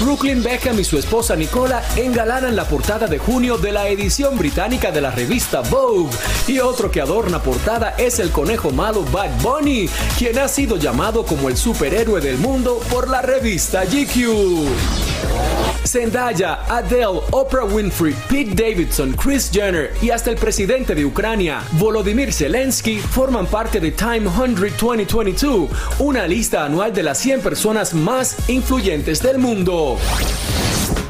Brooklyn 0.00 0.42
Beckham 0.42 0.80
y 0.80 0.84
su 0.84 0.98
esposa 0.98 1.36
Nicola 1.36 1.82
engalanan 1.96 2.56
la 2.56 2.64
portada 2.64 3.06
de 3.06 3.18
junio 3.18 3.58
de 3.58 3.70
la 3.70 3.88
edición 3.88 4.38
británica 4.38 4.90
de 4.90 5.00
la 5.00 5.10
revista 5.10 5.60
Vogue. 5.60 6.10
Y 6.46 6.58
otro 6.58 6.90
que 6.90 7.00
adorna 7.00 7.42
portada 7.42 7.94
es 7.98 8.18
el 8.18 8.30
conejo 8.30 8.70
malo 8.70 9.04
Bad 9.12 9.40
Bunny, 9.42 9.88
quien 10.18 10.38
ha 10.38 10.48
sido 10.48 10.76
llamado 10.76 11.24
como 11.24 11.48
el 11.48 11.56
superhéroe 11.56 12.20
del 12.20 12.38
mundo 12.38 12.80
por 12.90 13.08
la 13.08 13.20
revista 13.20 13.84
GQ. 13.84 15.59
Zendaya, 15.84 16.64
Adele, 16.68 17.20
Oprah 17.30 17.64
Winfrey, 17.64 18.14
Pete 18.28 18.54
Davidson, 18.54 19.12
Chris 19.12 19.50
Jenner 19.52 19.92
y 20.02 20.10
hasta 20.10 20.30
el 20.30 20.36
presidente 20.36 20.94
de 20.94 21.04
Ucrania, 21.04 21.62
Volodymyr 21.72 22.32
Zelensky, 22.32 22.98
forman 22.98 23.46
parte 23.46 23.80
de 23.80 23.90
Time 23.92 24.30
100 24.30 24.54
2022, 24.78 25.70
una 25.98 26.26
lista 26.26 26.64
anual 26.64 26.92
de 26.92 27.02
las 27.02 27.18
100 27.18 27.40
personas 27.40 27.94
más 27.94 28.48
influyentes 28.48 29.22
del 29.22 29.38
mundo. 29.38 29.98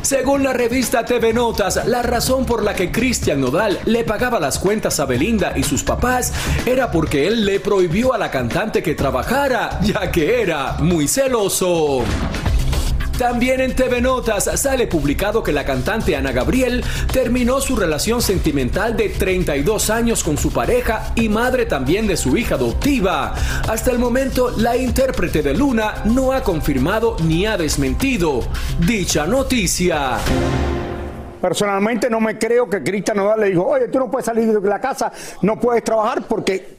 Según 0.02 0.42
la 0.42 0.52
revista 0.52 1.04
TV 1.04 1.32
Notas, 1.32 1.86
la 1.86 2.02
razón 2.02 2.46
por 2.46 2.64
la 2.64 2.74
que 2.74 2.90
Cristian 2.90 3.40
Nodal 3.40 3.78
le 3.84 4.02
pagaba 4.02 4.40
las 4.40 4.58
cuentas 4.58 4.98
a 4.98 5.04
Belinda 5.04 5.52
y 5.56 5.62
sus 5.62 5.84
papás 5.84 6.32
era 6.66 6.90
porque 6.90 7.26
él 7.26 7.44
le 7.44 7.60
prohibió 7.60 8.14
a 8.14 8.18
la 8.18 8.30
cantante 8.30 8.82
que 8.82 8.94
trabajara, 8.94 9.78
ya 9.82 10.10
que 10.10 10.40
era 10.40 10.78
muy 10.78 11.06
celoso. 11.06 12.02
También 13.20 13.60
en 13.60 13.76
TV 13.76 14.00
Notas 14.00 14.44
sale 14.58 14.86
publicado 14.86 15.42
que 15.42 15.52
la 15.52 15.66
cantante 15.66 16.16
Ana 16.16 16.32
Gabriel 16.32 16.82
terminó 17.12 17.60
su 17.60 17.76
relación 17.76 18.22
sentimental 18.22 18.96
de 18.96 19.10
32 19.10 19.90
años 19.90 20.24
con 20.24 20.38
su 20.38 20.50
pareja 20.50 21.12
y 21.16 21.28
madre 21.28 21.66
también 21.66 22.06
de 22.06 22.16
su 22.16 22.34
hija 22.38 22.54
adoptiva. 22.54 23.34
Hasta 23.68 23.90
el 23.90 23.98
momento, 23.98 24.54
la 24.56 24.74
intérprete 24.74 25.42
de 25.42 25.52
Luna 25.52 25.96
no 26.06 26.32
ha 26.32 26.42
confirmado 26.42 27.18
ni 27.22 27.44
ha 27.44 27.58
desmentido 27.58 28.40
dicha 28.86 29.26
noticia. 29.26 30.16
Personalmente 31.42 32.08
no 32.08 32.20
me 32.20 32.38
creo 32.38 32.70
que 32.70 32.82
Cristian 32.82 33.18
Nodal 33.18 33.40
le 33.40 33.50
dijo, 33.50 33.66
oye, 33.66 33.88
tú 33.88 33.98
no 33.98 34.10
puedes 34.10 34.24
salir 34.24 34.60
de 34.60 34.66
la 34.68 34.80
casa, 34.80 35.12
no 35.42 35.60
puedes 35.60 35.84
trabajar 35.84 36.22
porque 36.26 36.76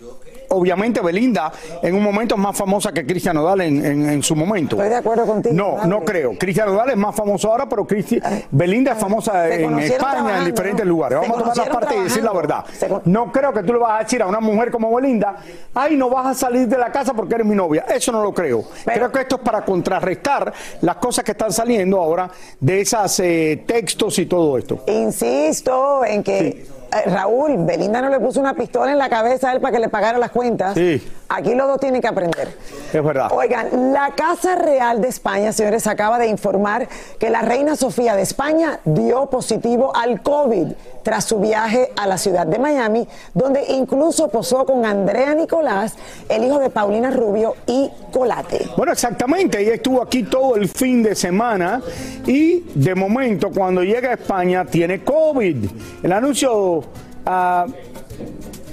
obviamente 0.51 1.01
Belinda 1.01 1.51
en 1.81 1.95
un 1.95 2.03
momento 2.03 2.35
es 2.35 2.41
más 2.41 2.55
famosa 2.57 2.91
que 2.91 3.05
Cristian 3.05 3.35
Nodal 3.35 3.61
en, 3.61 3.85
en- 3.85 4.09
en 4.09 4.23
su 4.23 4.35
momento. 4.35 4.75
Estoy 4.75 4.89
de 4.89 4.95
acuerdo 4.95 5.25
contigo. 5.25 5.55
No, 5.55 5.85
no 5.85 6.01
creo. 6.05 6.33
Cristian 6.37 6.67
Nodal 6.67 6.91
es 6.91 6.97
más 6.97 7.15
famoso 7.15 7.49
ahora, 7.51 7.67
pero 7.67 7.85
Cristi- 7.87 8.21
Belinda 8.51 8.93
es 8.93 8.97
famosa 8.97 9.47
se 9.47 9.63
en 9.63 9.79
España, 9.79 10.39
en 10.39 10.45
diferentes 10.45 10.85
¿no? 10.85 10.89
lugares. 10.91 11.19
Vamos 11.21 11.37
a 11.37 11.39
tomar 11.41 11.47
la 11.57 11.63
conocieron 11.63 11.79
parte 11.79 11.95
y 11.97 12.03
decir 12.03 12.23
la 12.23 12.33
verdad. 12.33 12.65
No 13.05 13.31
creo 13.31 13.53
que 13.53 13.63
tú 13.63 13.73
le 13.73 13.79
vas 13.79 13.99
a 13.99 14.03
decir 14.03 14.21
a 14.21 14.27
una 14.27 14.39
mujer 14.39 14.71
como 14.71 14.93
Belinda, 14.95 15.37
ay, 15.73 15.95
no 15.97 16.09
vas 16.09 16.27
a 16.27 16.33
salir 16.33 16.67
de 16.67 16.77
la 16.77 16.91
casa 16.91 17.13
porque 17.13 17.35
eres 17.35 17.47
mi 17.47 17.55
novia. 17.55 17.85
Eso 17.93 18.11
no 18.11 18.21
lo 18.23 18.33
creo. 18.33 18.63
creo 18.85 19.11
que 19.11 19.21
esto 19.21 19.35
es 19.35 19.41
para 19.41 19.63
contrarrestar 19.63 20.53
las 20.81 20.95
cosas 20.97 21.23
que 21.23 21.31
están 21.31 21.51
saliendo 21.51 21.99
ahora 21.99 22.29
de 22.59 22.81
esas 22.81 23.19
eh, 23.19 23.63
textos 23.65 24.17
y 24.19 24.25
todo 24.25 24.57
esto. 24.57 24.83
Insisto 24.87 26.03
en 26.05 26.23
que 26.23 26.65
Raúl, 27.05 27.65
Belinda 27.65 28.01
no 28.01 28.09
le 28.09 28.19
puso 28.19 28.39
una 28.39 28.53
pistola 28.53 28.91
en 28.91 28.97
la 28.97 29.09
cabeza 29.09 29.49
a 29.49 29.53
él 29.53 29.61
para 29.61 29.73
que 29.73 29.79
le 29.79 29.89
pagara 29.89 30.17
las 30.17 30.31
cuentas. 30.31 30.73
Sí. 30.73 31.01
Aquí 31.29 31.55
los 31.55 31.67
dos 31.67 31.79
tienen 31.79 32.01
que 32.01 32.07
aprender. 32.07 32.49
Es 32.91 33.03
verdad. 33.03 33.31
Oigan, 33.31 33.93
la 33.93 34.11
Casa 34.15 34.55
Real 34.55 34.99
de 35.01 35.07
España, 35.07 35.53
señores, 35.53 35.87
acaba 35.87 36.19
de 36.19 36.27
informar 36.27 36.89
que 37.19 37.29
la 37.29 37.41
reina 37.41 37.77
Sofía 37.77 38.15
de 38.15 38.21
España 38.21 38.79
dio 38.83 39.27
positivo 39.27 39.95
al 39.95 40.21
COVID 40.21 40.67
tras 41.03 41.23
su 41.25 41.39
viaje 41.39 41.91
a 41.95 42.05
la 42.05 42.17
ciudad 42.17 42.45
de 42.45 42.59
Miami, 42.59 43.07
donde 43.33 43.63
incluso 43.69 44.27
posó 44.27 44.65
con 44.65 44.85
Andrea 44.85 45.33
Nicolás, 45.33 45.95
el 46.27 46.43
hijo 46.43 46.59
de 46.59 46.69
Paulina 46.69 47.09
Rubio 47.11 47.55
y 47.65 47.89
Colate. 48.11 48.67
Bueno, 48.75 48.91
exactamente. 48.91 49.61
Ella 49.61 49.75
estuvo 49.75 50.01
aquí 50.01 50.23
todo 50.23 50.55
el 50.55 50.67
fin 50.67 51.01
de 51.01 51.15
semana 51.15 51.81
y 52.27 52.59
de 52.75 52.93
momento 52.93 53.51
cuando 53.51 53.83
llega 53.83 54.09
a 54.09 54.13
España 54.13 54.65
tiene 54.65 55.03
COVID. 55.03 55.69
El 56.03 56.11
anuncio, 56.11 56.80
ah, 57.25 57.65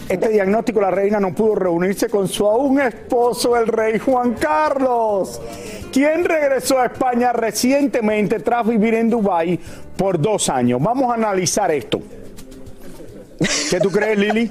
este 0.09 0.29
diagnóstico, 0.31 0.81
la 0.81 0.91
reina 0.91 1.21
no 1.21 1.35
pudo 1.35 1.55
reunirse 1.55 2.09
con 2.09 2.29
su 2.29 2.47
aún 2.47 2.81
esposo, 2.81 3.57
el 3.57 3.67
rey 3.67 3.99
Juan 3.99 4.35
Carlos, 4.35 5.41
quien 5.93 6.25
regresó 6.25 6.79
a 6.79 6.87
España 6.87 7.33
recientemente 7.33 8.41
tras 8.41 8.67
vivir 8.67 8.95
en 8.95 9.11
Dubái 9.11 9.61
por 9.97 10.21
dos 10.21 10.49
años. 10.49 10.81
Vamos 10.83 11.11
a 11.11 11.15
analizar 11.15 11.71
esto. 11.71 12.01
¿Qué 13.71 13.79
tú 13.81 13.91
crees, 13.91 14.19
Lili? 14.19 14.51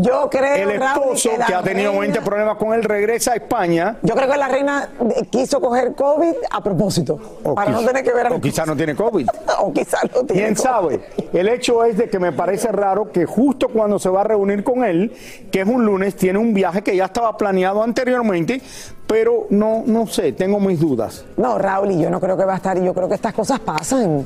Yo 0.00 0.28
creo, 0.30 0.54
el 0.70 0.80
Raúl, 0.80 1.16
esposo, 1.16 1.30
que 1.46 1.54
ha 1.54 1.62
tenido 1.62 1.90
reina- 1.90 2.00
20 2.00 2.20
problemas 2.22 2.56
con 2.56 2.72
él, 2.72 2.82
regresa 2.84 3.32
a 3.32 3.34
España. 3.36 3.96
Yo 4.02 4.14
creo 4.14 4.30
que 4.30 4.36
la 4.36 4.48
reina 4.48 4.88
eh, 5.16 5.26
quiso 5.30 5.60
coger 5.60 5.94
COVID 5.94 6.34
a 6.50 6.62
propósito, 6.62 7.18
O 7.42 7.54
para 7.54 7.70
no 7.70 7.82
tener 7.84 8.04
que 8.04 8.12
ver 8.12 8.26
a 8.28 8.30
O 8.34 8.40
quizás 8.40 8.66
no 8.66 8.76
tiene 8.76 8.94
COVID. 8.94 9.28
o 9.60 9.72
quizás 9.72 10.02
no 10.14 10.22
tiene 10.24 10.42
¿Quién 10.42 10.54
COVID. 10.54 10.62
sabe? 10.62 11.00
El 11.32 11.48
hecho 11.48 11.84
es 11.84 11.96
de 11.98 12.08
que 12.08 12.18
me 12.18 12.32
parece 12.32 12.68
raro 12.72 13.10
que 13.10 13.26
justo 13.26 13.68
cuando 13.68 13.98
se 13.98 14.08
va 14.08 14.20
a 14.20 14.24
reunir 14.24 14.62
con 14.64 14.84
él, 14.84 15.12
que 15.50 15.62
es 15.62 15.66
un 15.66 15.84
lunes, 15.84 16.16
tiene 16.16 16.38
un 16.38 16.54
viaje 16.54 16.82
que 16.82 16.94
ya 16.96 17.06
estaba 17.06 17.36
planeado 17.36 17.82
anteriormente, 17.82 18.60
pero 19.06 19.46
no, 19.50 19.82
no 19.86 20.06
sé, 20.06 20.32
tengo 20.32 20.60
mis 20.60 20.78
dudas. 20.80 21.24
No, 21.36 21.58
Raúl, 21.58 21.90
y 21.92 22.00
yo 22.00 22.10
no 22.10 22.20
creo 22.20 22.36
que 22.36 22.44
va 22.44 22.52
a 22.54 22.56
estar, 22.56 22.76
y 22.78 22.84
yo 22.84 22.94
creo 22.94 23.08
que 23.08 23.14
estas 23.14 23.32
cosas 23.34 23.58
pasan. 23.60 24.24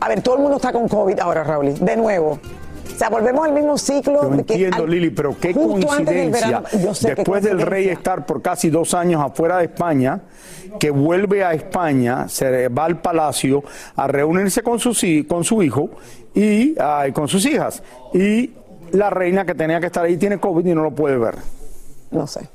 A 0.00 0.08
ver, 0.08 0.22
todo 0.22 0.34
el 0.36 0.40
mundo 0.42 0.56
está 0.56 0.72
con 0.72 0.88
COVID 0.88 1.18
ahora, 1.20 1.44
Raúl, 1.44 1.74
de 1.78 1.96
nuevo. 1.96 2.38
O 2.92 2.96
sea, 2.96 3.08
volvemos 3.08 3.44
al 3.46 3.52
mismo 3.52 3.76
ciclo. 3.78 4.22
Yo 4.22 4.28
de 4.30 4.44
que 4.44 4.52
entiendo, 4.54 4.84
al- 4.84 4.90
Lili, 4.90 5.10
pero 5.10 5.36
qué 5.40 5.52
del 5.52 5.54
coincidencia. 5.54 6.62
Después 7.02 7.42
del 7.42 7.60
rey 7.60 7.88
estar 7.88 8.24
por 8.26 8.40
casi 8.42 8.70
dos 8.70 8.94
años 8.94 9.20
afuera 9.22 9.58
de 9.58 9.64
España, 9.64 10.20
que 10.78 10.90
vuelve 10.90 11.44
a 11.44 11.52
España, 11.54 12.28
se 12.28 12.68
va 12.68 12.84
al 12.84 13.00
palacio 13.00 13.62
a 13.96 14.06
reunirse 14.06 14.62
con, 14.62 14.78
hi- 15.02 15.24
con 15.24 15.44
su 15.44 15.62
hijo 15.62 15.90
y 16.34 16.74
ah, 16.78 17.06
y 17.08 17.12
con 17.12 17.26
sus 17.28 17.44
hijas. 17.46 17.82
Y 18.12 18.50
la 18.92 19.10
reina 19.10 19.44
que 19.44 19.54
tenía 19.54 19.80
que 19.80 19.86
estar 19.86 20.04
ahí 20.04 20.16
tiene 20.16 20.38
COVID 20.38 20.64
y 20.66 20.74
no 20.74 20.82
lo 20.82 20.90
puede 20.92 21.16
ver. 21.18 21.36
No 22.10 22.26
sé. 22.26 22.48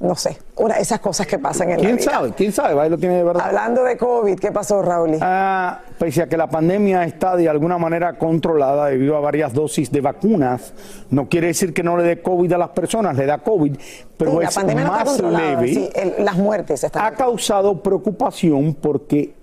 No 0.00 0.14
sé. 0.14 0.38
Una 0.56 0.76
esas 0.76 1.00
cosas 1.00 1.26
que 1.26 1.40
pasan 1.40 1.70
en 1.70 1.76
la 1.78 1.82
¿Quién 1.82 1.96
vida. 1.96 2.10
sabe? 2.12 2.32
¿Quién 2.32 2.52
sabe? 2.52 2.80
Ahí 2.80 2.88
lo 2.88 2.96
tiene 2.98 3.16
de 3.16 3.24
verdad. 3.24 3.42
Hablando 3.46 3.82
de 3.82 3.96
COVID, 3.96 4.38
¿qué 4.38 4.52
pasó, 4.52 4.80
Raúl? 4.80 5.16
Ah, 5.20 5.80
pese 5.98 6.22
a 6.22 6.28
que 6.28 6.36
la 6.36 6.48
pandemia 6.48 7.02
está 7.04 7.34
de 7.34 7.48
alguna 7.48 7.78
manera 7.78 8.16
controlada 8.16 8.86
debido 8.86 9.16
a 9.16 9.20
varias 9.20 9.52
dosis 9.52 9.90
de 9.90 10.00
vacunas, 10.00 10.72
no 11.10 11.28
quiere 11.28 11.48
decir 11.48 11.74
que 11.74 11.82
no 11.82 11.96
le 11.96 12.04
dé 12.04 12.22
COVID 12.22 12.52
a 12.52 12.58
las 12.58 12.68
personas, 12.68 13.16
le 13.16 13.26
da 13.26 13.38
COVID, 13.38 13.76
pero 14.16 14.30
Sí, 14.30 14.36
la 14.40 14.48
es 14.48 14.54
pandemia 14.54 14.84
está 14.84 15.04
más 15.04 15.20
leve. 15.20 15.68
sí, 15.68 15.90
el- 15.96 16.24
las 16.24 16.36
muertes 16.36 16.84
están. 16.84 17.04
Ha 17.04 17.10
causado 17.16 17.82
preocupación 17.82 18.74
porque 18.74 19.34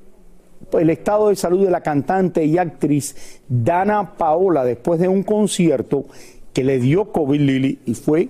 el 0.71 0.89
estado 0.89 1.29
de 1.29 1.35
salud 1.35 1.65
de 1.65 1.69
la 1.71 1.81
cantante 1.81 2.45
y 2.45 2.57
actriz 2.57 3.41
Dana 3.49 4.13
Paola 4.17 4.63
después 4.63 5.01
de 5.01 5.09
un 5.09 5.21
concierto 5.23 6.05
que 6.53 6.63
le 6.63 6.79
dio 6.79 7.11
COVID 7.11 7.41
Lili 7.41 7.79
y 7.85 7.93
fue 7.93 8.29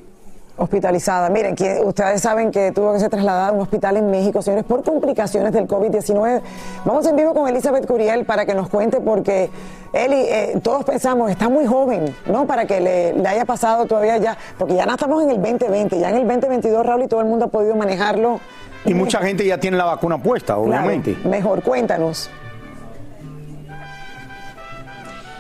hospitalizada. 0.58 1.30
Miren, 1.30 1.56
que 1.56 1.82
ustedes 1.84 2.22
saben 2.22 2.52
que 2.52 2.72
tuvo 2.72 2.94
que 2.94 3.00
ser 3.00 3.10
trasladada 3.10 3.50
a 3.50 3.52
un 3.52 3.62
hospital 3.62 3.98
en 3.98 4.10
México, 4.10 4.42
señores, 4.42 4.66
por 4.66 4.84
complicaciones 4.84 5.52
del 5.54 5.68
COVID-19. 5.68 6.42
Vamos 6.86 7.06
en 7.08 7.16
vivo 7.16 7.34
con 7.34 7.48
Elizabeth 7.48 7.86
Curiel 7.86 8.26
para 8.26 8.46
que 8.46 8.54
nos 8.54 8.70
cuente, 8.70 9.00
porque 9.02 9.50
Eli, 9.94 10.16
eh, 10.16 10.60
todos 10.64 10.84
pensamos, 10.86 11.30
está 11.32 11.50
muy 11.50 11.66
joven, 11.66 12.16
¿no? 12.28 12.46
Para 12.48 12.66
que 12.66 12.80
le, 12.80 13.14
le 13.14 13.28
haya 13.28 13.46
pasado 13.46 13.86
todavía 13.86 14.18
ya, 14.18 14.38
porque 14.58 14.76
ya 14.76 14.86
no 14.86 14.94
estamos 14.94 15.24
en 15.24 15.30
el 15.32 15.42
2020, 15.42 16.00
ya 16.00 16.10
en 16.10 16.16
el 16.18 16.28
2022, 16.28 16.86
Raúl, 16.86 17.04
y 17.04 17.08
todo 17.08 17.22
el 17.22 17.28
mundo 17.28 17.46
ha 17.46 17.50
podido 17.50 17.76
manejarlo. 17.76 18.40
y 18.86 18.94
mucha 18.94 19.20
gente 19.20 19.46
ya 19.46 19.58
tiene 19.60 19.78
la 19.78 19.86
vacuna 19.86 20.18
puesta, 20.22 20.54
Claro, 20.56 20.62
obviamente. 20.64 21.18
mejor, 21.26 21.64
cuéntanos. 21.64 22.30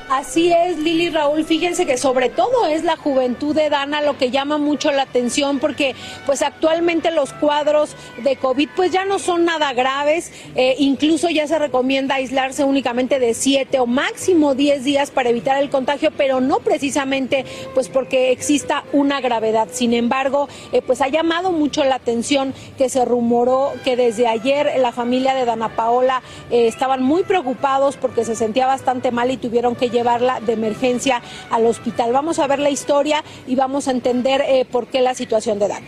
Así 0.10 0.54
es, 0.54 0.78
Lili 0.78 1.10
Raúl, 1.10 1.46
fíjense 1.46 1.88
que 1.88 1.98
sobre 1.98 2.30
todo 2.30 2.68
es 2.68 2.84
la 2.84 2.96
juventud 2.96 3.56
de 3.56 3.72
Dana 3.72 4.02
lo 4.02 4.20
que 4.20 4.30
llama 4.30 4.60
mucho 4.60 4.92
la 4.92 5.02
atención 5.02 5.58
porque 5.58 5.96
pues 6.28 6.44
actualmente 6.44 7.10
los 7.10 7.34
cuadros 7.34 7.96
de 8.24 8.36
COVID 8.36 8.70
pues 8.76 8.92
ya 8.92 9.04
no 9.06 9.18
son 9.18 9.46
nada 9.46 9.74
graves, 9.74 10.32
eh, 10.54 10.76
incluso 10.78 11.28
ya 11.32 11.48
se 11.48 11.58
recomienda 11.58 12.16
aislarse 12.16 12.64
únicamente 12.64 13.18
de 13.18 13.34
7 13.34 13.80
o 13.80 13.88
máximo 13.88 14.54
10 14.54 14.84
días 14.84 15.10
para 15.10 15.30
evitar 15.30 15.60
el 15.60 15.72
contagio, 15.72 16.12
pero 16.16 16.40
no 16.40 16.60
precisamente 16.60 17.44
pues 17.74 17.90
porque 17.90 18.32
exista 18.32 18.84
una 18.94 19.22
gravedad. 19.22 19.70
Sin 19.72 19.92
embargo, 19.92 20.48
eh, 20.72 20.84
pues 20.84 21.02
ha 21.02 21.08
llamado 21.08 21.52
mucho 21.52 21.84
la 21.84 21.96
atención 21.96 22.54
que 22.78 22.90
se 22.90 23.06
rumoró 23.06 23.74
que 23.84 23.96
desde 23.96 24.28
ayer 24.28 24.72
la 24.78 24.92
familia 24.92 25.34
de 25.34 25.46
Dana 25.46 25.76
Paola 25.76 26.22
eh, 26.52 26.68
estaban 26.68 27.02
muy 27.02 27.24
preocupados 27.24 27.98
porque 27.98 28.24
se 28.24 28.36
sentía 28.36 28.68
bastante 28.68 29.10
mal 29.10 29.32
y 29.32 29.38
tuvieron 29.38 29.76
que 29.76 29.95
llevarla 29.96 30.40
de 30.40 30.54
emergencia 30.54 31.22
al 31.50 31.66
hospital. 31.66 32.12
Vamos 32.12 32.40
a 32.40 32.48
ver 32.48 32.60
la 32.60 32.70
historia 32.70 33.24
y 33.48 33.56
vamos 33.56 33.88
a 33.88 33.92
entender 33.92 34.42
eh, 34.42 34.66
por 34.70 34.88
qué 34.88 35.02
la 35.02 35.16
situación 35.16 35.60
de 35.60 35.68
Dana. 35.68 35.88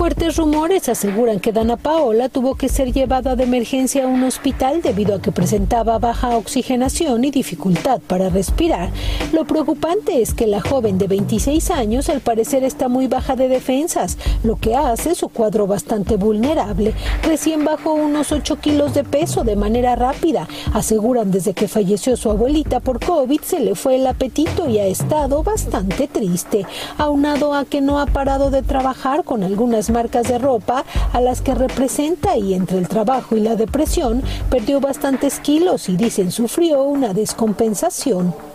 Fuertes 0.00 0.36
rumores 0.36 0.88
aseguran 0.88 1.40
que 1.40 1.52
Dana 1.52 1.76
Paola 1.76 2.30
tuvo 2.30 2.54
que 2.54 2.70
ser 2.70 2.90
llevada 2.90 3.36
de 3.36 3.44
emergencia 3.44 4.04
a 4.04 4.06
un 4.06 4.22
hospital 4.22 4.80
debido 4.80 5.14
a 5.14 5.20
que 5.20 5.30
presentaba 5.30 5.98
baja 5.98 6.38
oxigenación 6.38 7.22
y 7.26 7.30
dificultad 7.30 8.00
para 8.00 8.30
respirar. 8.30 8.88
Lo 9.34 9.44
preocupante 9.44 10.22
es 10.22 10.32
que 10.32 10.46
la 10.46 10.62
joven 10.62 10.96
de 10.96 11.06
26 11.06 11.70
años 11.70 12.08
al 12.08 12.22
parecer 12.22 12.64
está 12.64 12.88
muy 12.88 13.08
baja 13.08 13.36
de 13.36 13.48
defensas, 13.48 14.16
lo 14.42 14.56
que 14.56 14.74
hace 14.74 15.14
su 15.14 15.28
cuadro 15.28 15.66
bastante 15.66 16.16
vulnerable. 16.16 16.94
Recién 17.22 17.66
bajó 17.66 17.92
unos 17.92 18.32
8 18.32 18.56
kilos 18.56 18.94
de 18.94 19.04
peso 19.04 19.44
de 19.44 19.56
manera 19.56 19.96
rápida. 19.96 20.48
Aseguran 20.72 21.30
desde 21.30 21.52
que 21.52 21.68
falleció 21.68 22.16
su 22.16 22.30
abuelita 22.30 22.80
por 22.80 23.04
COVID 23.04 23.42
se 23.42 23.60
le 23.60 23.74
fue 23.74 23.96
el 23.96 24.06
apetito 24.06 24.66
y 24.66 24.78
ha 24.78 24.86
estado 24.86 25.42
bastante 25.42 26.08
triste, 26.08 26.64
aunado 26.96 27.52
a 27.52 27.66
que 27.66 27.82
no 27.82 28.00
ha 28.00 28.06
parado 28.06 28.50
de 28.50 28.62
trabajar 28.62 29.24
con 29.24 29.42
algunas 29.42 29.89
marcas 29.92 30.28
de 30.28 30.38
ropa 30.38 30.84
a 31.12 31.20
las 31.20 31.40
que 31.40 31.54
representa 31.54 32.36
y 32.36 32.54
entre 32.54 32.78
el 32.78 32.88
trabajo 32.88 33.36
y 33.36 33.40
la 33.40 33.56
depresión 33.56 34.22
perdió 34.50 34.80
bastantes 34.80 35.40
kilos 35.40 35.88
y 35.88 35.96
dicen 35.96 36.30
sufrió 36.30 36.82
una 36.82 37.12
descompensación. 37.14 38.49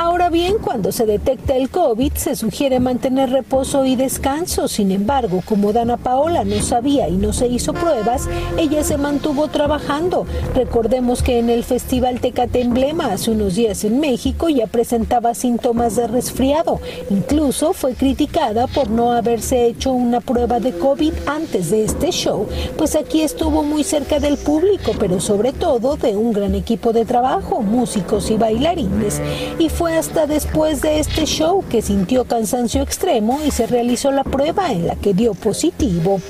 Ahora 0.00 0.30
bien, 0.30 0.58
cuando 0.62 0.92
se 0.92 1.06
detecta 1.06 1.56
el 1.56 1.70
COVID, 1.70 2.12
se 2.12 2.36
sugiere 2.36 2.78
mantener 2.78 3.30
reposo 3.30 3.84
y 3.84 3.96
descanso. 3.96 4.68
Sin 4.68 4.92
embargo, 4.92 5.42
como 5.44 5.72
Dana 5.72 5.96
Paola 5.96 6.44
no 6.44 6.62
sabía 6.62 7.08
y 7.08 7.16
no 7.16 7.32
se 7.32 7.48
hizo 7.48 7.72
pruebas, 7.72 8.28
ella 8.56 8.84
se 8.84 8.96
mantuvo 8.96 9.48
trabajando. 9.48 10.24
Recordemos 10.54 11.24
que 11.24 11.40
en 11.40 11.50
el 11.50 11.64
Festival 11.64 12.20
Tecate 12.20 12.60
Emblema 12.60 13.06
hace 13.06 13.32
unos 13.32 13.56
días 13.56 13.82
en 13.82 13.98
México 13.98 14.48
ya 14.48 14.68
presentaba 14.68 15.34
síntomas 15.34 15.96
de 15.96 16.06
resfriado. 16.06 16.80
Incluso 17.10 17.72
fue 17.72 17.94
criticada 17.94 18.68
por 18.68 18.90
no 18.90 19.10
haberse 19.10 19.66
hecho 19.66 19.90
una 19.90 20.20
prueba 20.20 20.60
de 20.60 20.78
COVID 20.78 21.12
antes 21.26 21.72
de 21.72 21.82
este 21.82 22.12
show, 22.12 22.46
pues 22.76 22.94
aquí 22.94 23.22
estuvo 23.22 23.64
muy 23.64 23.82
cerca 23.82 24.20
del 24.20 24.36
público, 24.36 24.92
pero 24.96 25.18
sobre 25.18 25.52
todo 25.52 25.96
de 25.96 26.16
un 26.16 26.32
gran 26.32 26.54
equipo 26.54 26.92
de 26.92 27.04
trabajo, 27.04 27.62
músicos 27.62 28.30
y 28.30 28.36
bailarines. 28.36 29.20
Y 29.58 29.68
fue 29.70 29.87
hasta 29.88 30.26
después 30.26 30.82
de 30.82 31.00
este 31.00 31.24
show 31.24 31.64
que 31.68 31.82
sintió 31.82 32.24
cansancio 32.24 32.82
extremo 32.82 33.40
y 33.44 33.50
se 33.50 33.66
realizó 33.66 34.10
la 34.10 34.24
prueba 34.24 34.72
en 34.72 34.86
la 34.86 34.96
que 34.96 35.14
dio 35.14 35.34
positivo. 35.34 36.20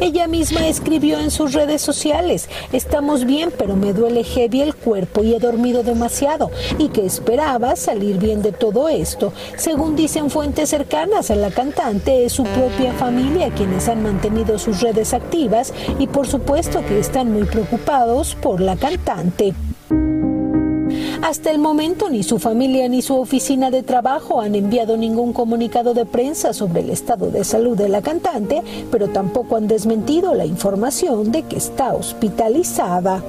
Ella 0.00 0.26
misma 0.26 0.66
escribió 0.66 1.18
en 1.18 1.30
sus 1.30 1.52
redes 1.52 1.82
sociales, 1.82 2.48
estamos 2.72 3.24
bien 3.24 3.52
pero 3.56 3.76
me 3.76 3.92
duele 3.92 4.24
heavy 4.24 4.62
el 4.62 4.74
cuerpo 4.74 5.22
y 5.22 5.34
he 5.34 5.38
dormido 5.38 5.82
demasiado 5.82 6.50
y 6.78 6.88
que 6.88 7.06
esperaba 7.06 7.76
salir 7.76 8.18
bien 8.18 8.42
de 8.42 8.52
todo 8.52 8.88
esto. 8.88 9.32
Según 9.56 9.96
dicen 9.96 10.30
fuentes 10.30 10.70
cercanas 10.70 11.30
a 11.30 11.36
la 11.36 11.50
cantante, 11.50 12.24
es 12.24 12.32
su 12.32 12.44
propia 12.44 12.92
familia 12.92 13.50
quienes 13.50 13.88
han 13.88 14.02
mantenido 14.02 14.58
sus 14.58 14.80
redes 14.80 15.14
activas 15.14 15.72
y 15.98 16.06
por 16.06 16.26
supuesto 16.26 16.84
que 16.86 16.98
están 16.98 17.32
muy 17.32 17.44
preocupados 17.44 18.34
por 18.34 18.60
la 18.60 18.76
cantante. 18.76 19.54
Hasta 21.22 21.50
el 21.50 21.58
momento 21.58 22.08
ni 22.10 22.22
su 22.22 22.38
familia 22.38 22.88
ni 22.88 23.02
su 23.02 23.16
oficina 23.16 23.70
de 23.70 23.82
trabajo 23.82 24.40
han 24.40 24.54
enviado 24.54 24.96
ningún 24.96 25.32
comunicado 25.32 25.94
de 25.94 26.04
prensa 26.04 26.52
sobre 26.52 26.80
el 26.80 26.90
estado 26.90 27.30
de 27.30 27.44
salud 27.44 27.76
de 27.76 27.88
la 27.88 28.02
cantante, 28.02 28.62
pero 28.90 29.08
tampoco 29.08 29.56
han 29.56 29.66
desmentido 29.66 30.34
la 30.34 30.46
información 30.46 31.32
de 31.32 31.42
que 31.42 31.56
está 31.56 31.94
hospitalizada. 31.94 33.22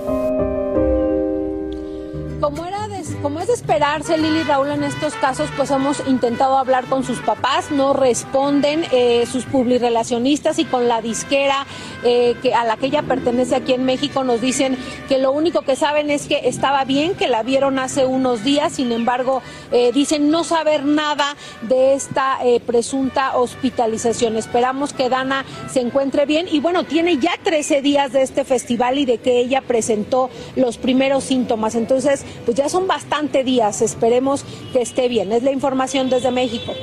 Como, 3.21 3.39
es 3.39 3.47
de 3.47 3.53
esperarse, 3.53 4.17
Lili 4.17 4.43
Raúl, 4.43 4.69
en 4.69 4.84
estos 4.84 5.13
casos, 5.15 5.49
pues 5.58 5.71
hemos 5.71 6.06
intentado 6.08 6.58
hablar 6.58 6.86
con 6.86 7.03
sus 7.03 7.19
papás, 7.19 7.71
no 7.71 7.93
responden 7.93 8.86
eh, 8.91 9.25
sus 9.25 9.45
publirelacionistas 9.45 10.60
y 10.60 10.65
con 10.65 10.88
la 10.88 11.01
disquera 11.01 11.65
eh, 12.03 12.36
a 12.56 12.63
la 12.63 12.77
que 12.77 12.86
ella 12.88 13.01
pertenece 13.01 13.56
aquí 13.56 13.73
en 13.73 13.84
México 13.84 14.23
nos 14.23 14.39
dicen 14.39 14.77
que 15.10 15.17
lo 15.17 15.32
único 15.32 15.63
que 15.63 15.75
saben 15.75 16.12
es 16.12 16.27
que 16.27 16.41
estaba 16.43 16.86
bien, 16.86 17.15
que 17.15 17.27
la 17.27 17.41
vieron 17.41 17.80
hace 17.80 18.06
unos 18.06 18.43
días, 18.43 18.73
sin 18.73 18.91
embargo, 18.91 19.41
eh, 19.71 19.91
dicen 19.93 20.30
no 20.30 20.43
saber 20.43 20.86
nada 20.86 21.36
de 21.63 21.95
esta 21.95 22.38
eh, 22.43 22.60
presunta 22.60 23.36
hospitalización. 23.36 24.38
Esperamos 24.38 24.93
que 24.93 25.10
Dana 25.10 25.43
se 25.71 25.82
encuentre 25.82 26.25
bien 26.25 26.47
y 26.51 26.60
bueno, 26.60 26.84
tiene 26.84 27.17
ya 27.17 27.32
13 27.43 27.82
días 27.82 28.12
de 28.12 28.21
este 28.21 28.43
festival 28.43 28.99
y 28.99 29.06
de 29.06 29.17
que 29.17 29.39
ella 29.39 29.62
presentó 29.62 30.30
los 30.56 30.77
primeros 30.77 31.23
síntomas. 31.23 31.73
Entonces, 31.73 32.23
pues 32.45 32.56
ya 32.56 32.69
son 32.69 32.86
bastante 32.86 33.07
días. 33.43 33.82
Esperemos 33.82 34.46
que 34.72 34.82
esté 34.82 35.08
bien. 35.08 35.32
Es 35.32 35.43
la 35.43 35.52
información 35.52 36.10
desde 36.10 36.32
México. 36.32 36.74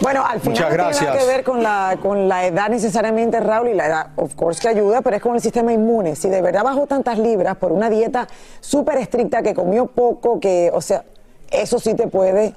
Bueno, 0.00 0.24
al 0.24 0.40
final 0.40 0.52
Muchas 0.52 0.60
no 0.60 0.68
tiene 0.68 0.76
nada 0.76 0.90
gracias. 0.90 1.24
que 1.24 1.26
ver 1.26 1.44
con 1.44 1.62
la, 1.62 1.98
con 2.00 2.28
la 2.28 2.46
edad 2.46 2.68
necesariamente, 2.68 3.40
Raúl, 3.40 3.68
y 3.68 3.74
la 3.74 3.86
edad, 3.86 4.06
of 4.16 4.34
course, 4.36 4.60
que 4.60 4.68
ayuda, 4.68 5.02
pero 5.02 5.16
es 5.16 5.22
con 5.22 5.34
el 5.34 5.40
sistema 5.40 5.72
inmune. 5.72 6.14
Si 6.14 6.28
de 6.28 6.40
verdad 6.40 6.62
bajó 6.62 6.86
tantas 6.86 7.18
libras 7.18 7.56
por 7.56 7.72
una 7.72 7.90
dieta 7.90 8.28
súper 8.60 8.98
estricta, 8.98 9.42
que 9.42 9.54
comió 9.54 9.86
poco, 9.86 10.38
que, 10.38 10.70
o 10.72 10.80
sea, 10.80 11.04
eso 11.50 11.80
sí 11.80 11.94
te 11.94 12.06
puede, 12.06 12.54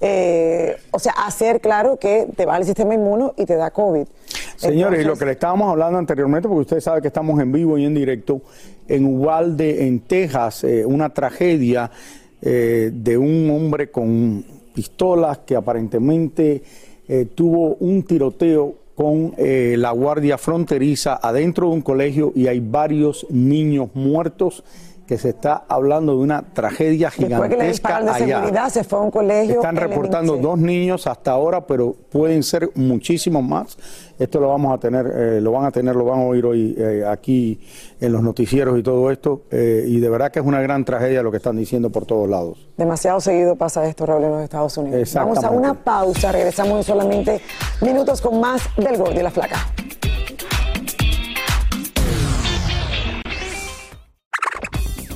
eh, 0.00 0.76
o 0.90 0.98
sea, 0.98 1.12
hacer 1.24 1.62
claro 1.62 1.96
que 1.96 2.26
te 2.36 2.44
va 2.44 2.58
el 2.58 2.64
sistema 2.64 2.94
inmuno 2.94 3.32
y 3.38 3.46
te 3.46 3.56
da 3.56 3.70
COVID. 3.70 4.06
Señores, 4.56 5.00
y 5.00 5.04
lo 5.04 5.16
que 5.16 5.24
le 5.24 5.32
estábamos 5.32 5.70
hablando 5.70 5.98
anteriormente, 5.98 6.46
porque 6.46 6.60
usted 6.60 6.80
sabe 6.80 7.00
que 7.00 7.08
estamos 7.08 7.40
en 7.40 7.52
vivo 7.52 7.78
y 7.78 7.86
en 7.86 7.94
directo, 7.94 8.42
en 8.86 9.06
Uvalde, 9.06 9.86
en 9.86 10.00
Texas, 10.00 10.64
eh, 10.64 10.84
una 10.84 11.08
tragedia 11.08 11.90
eh, 12.42 12.90
de 12.92 13.16
un 13.16 13.48
hombre 13.50 13.90
con 13.90 14.44
pistolas 14.74 15.38
que 15.46 15.54
aparentemente 15.54 16.62
eh, 17.06 17.26
tuvo 17.34 17.76
un 17.76 18.02
tiroteo 18.02 18.74
con 18.94 19.34
eh, 19.36 19.76
la 19.78 19.92
guardia 19.92 20.36
fronteriza 20.38 21.20
adentro 21.22 21.68
de 21.68 21.74
un 21.74 21.82
colegio 21.82 22.32
y 22.34 22.48
hay 22.48 22.60
varios 22.60 23.26
niños 23.30 23.90
muertos 23.94 24.64
que 25.12 25.18
se 25.18 25.28
está 25.28 25.64
hablando 25.68 26.16
de 26.16 26.22
una 26.22 26.40
tragedia 26.40 27.10
Después 27.10 27.28
que 27.28 27.28
le 27.28 27.34
gigantesca 27.34 27.66
disparan 27.66 28.04
de 28.06 28.10
allá. 28.12 28.38
seguridad, 28.38 28.68
se 28.70 28.82
fue 28.82 28.98
a 28.98 29.02
un 29.02 29.10
colegio. 29.10 29.56
Están 29.56 29.76
reportando 29.76 30.38
dos 30.38 30.58
niños 30.58 31.06
hasta 31.06 31.32
ahora, 31.32 31.66
pero 31.66 31.94
pueden 32.10 32.42
ser 32.42 32.70
muchísimos 32.76 33.42
más. 33.44 33.76
Esto 34.18 34.40
lo 34.40 34.48
vamos 34.48 34.72
a 34.72 34.78
tener, 34.78 35.06
eh, 35.14 35.40
lo 35.42 35.52
van 35.52 35.66
a 35.66 35.70
tener, 35.70 35.94
lo 35.96 36.06
van 36.06 36.20
a 36.20 36.22
oír 36.22 36.46
hoy 36.46 36.74
eh, 36.78 37.04
aquí 37.06 37.60
en 38.00 38.10
los 38.10 38.22
noticieros 38.22 38.78
y 38.78 38.82
todo 38.82 39.10
esto. 39.10 39.42
eh, 39.50 39.84
y 39.86 40.00
de 40.00 40.08
verdad 40.08 40.32
que 40.32 40.38
es 40.38 40.46
una 40.46 40.62
gran 40.62 40.82
tragedia 40.82 41.22
lo 41.22 41.30
que 41.30 41.36
están 41.36 41.58
diciendo 41.58 41.90
por 41.90 42.06
todos 42.06 42.26
lados. 42.26 42.70
Demasiado 42.78 43.20
seguido 43.20 43.54
pasa 43.54 43.86
esto, 43.86 44.06
Raúl, 44.06 44.24
en 44.24 44.30
los 44.30 44.42
Estados 44.42 44.78
Unidos. 44.78 45.12
Vamos 45.12 45.44
a 45.44 45.50
una 45.50 45.74
pausa, 45.74 46.32
regresamos 46.32 46.78
en 46.78 46.84
solamente 46.84 47.42
minutos 47.82 48.22
con 48.22 48.40
más 48.40 48.62
del 48.78 48.96
Gordo 48.96 49.20
y 49.20 49.22
la 49.22 49.30
Flaca. 49.30 49.58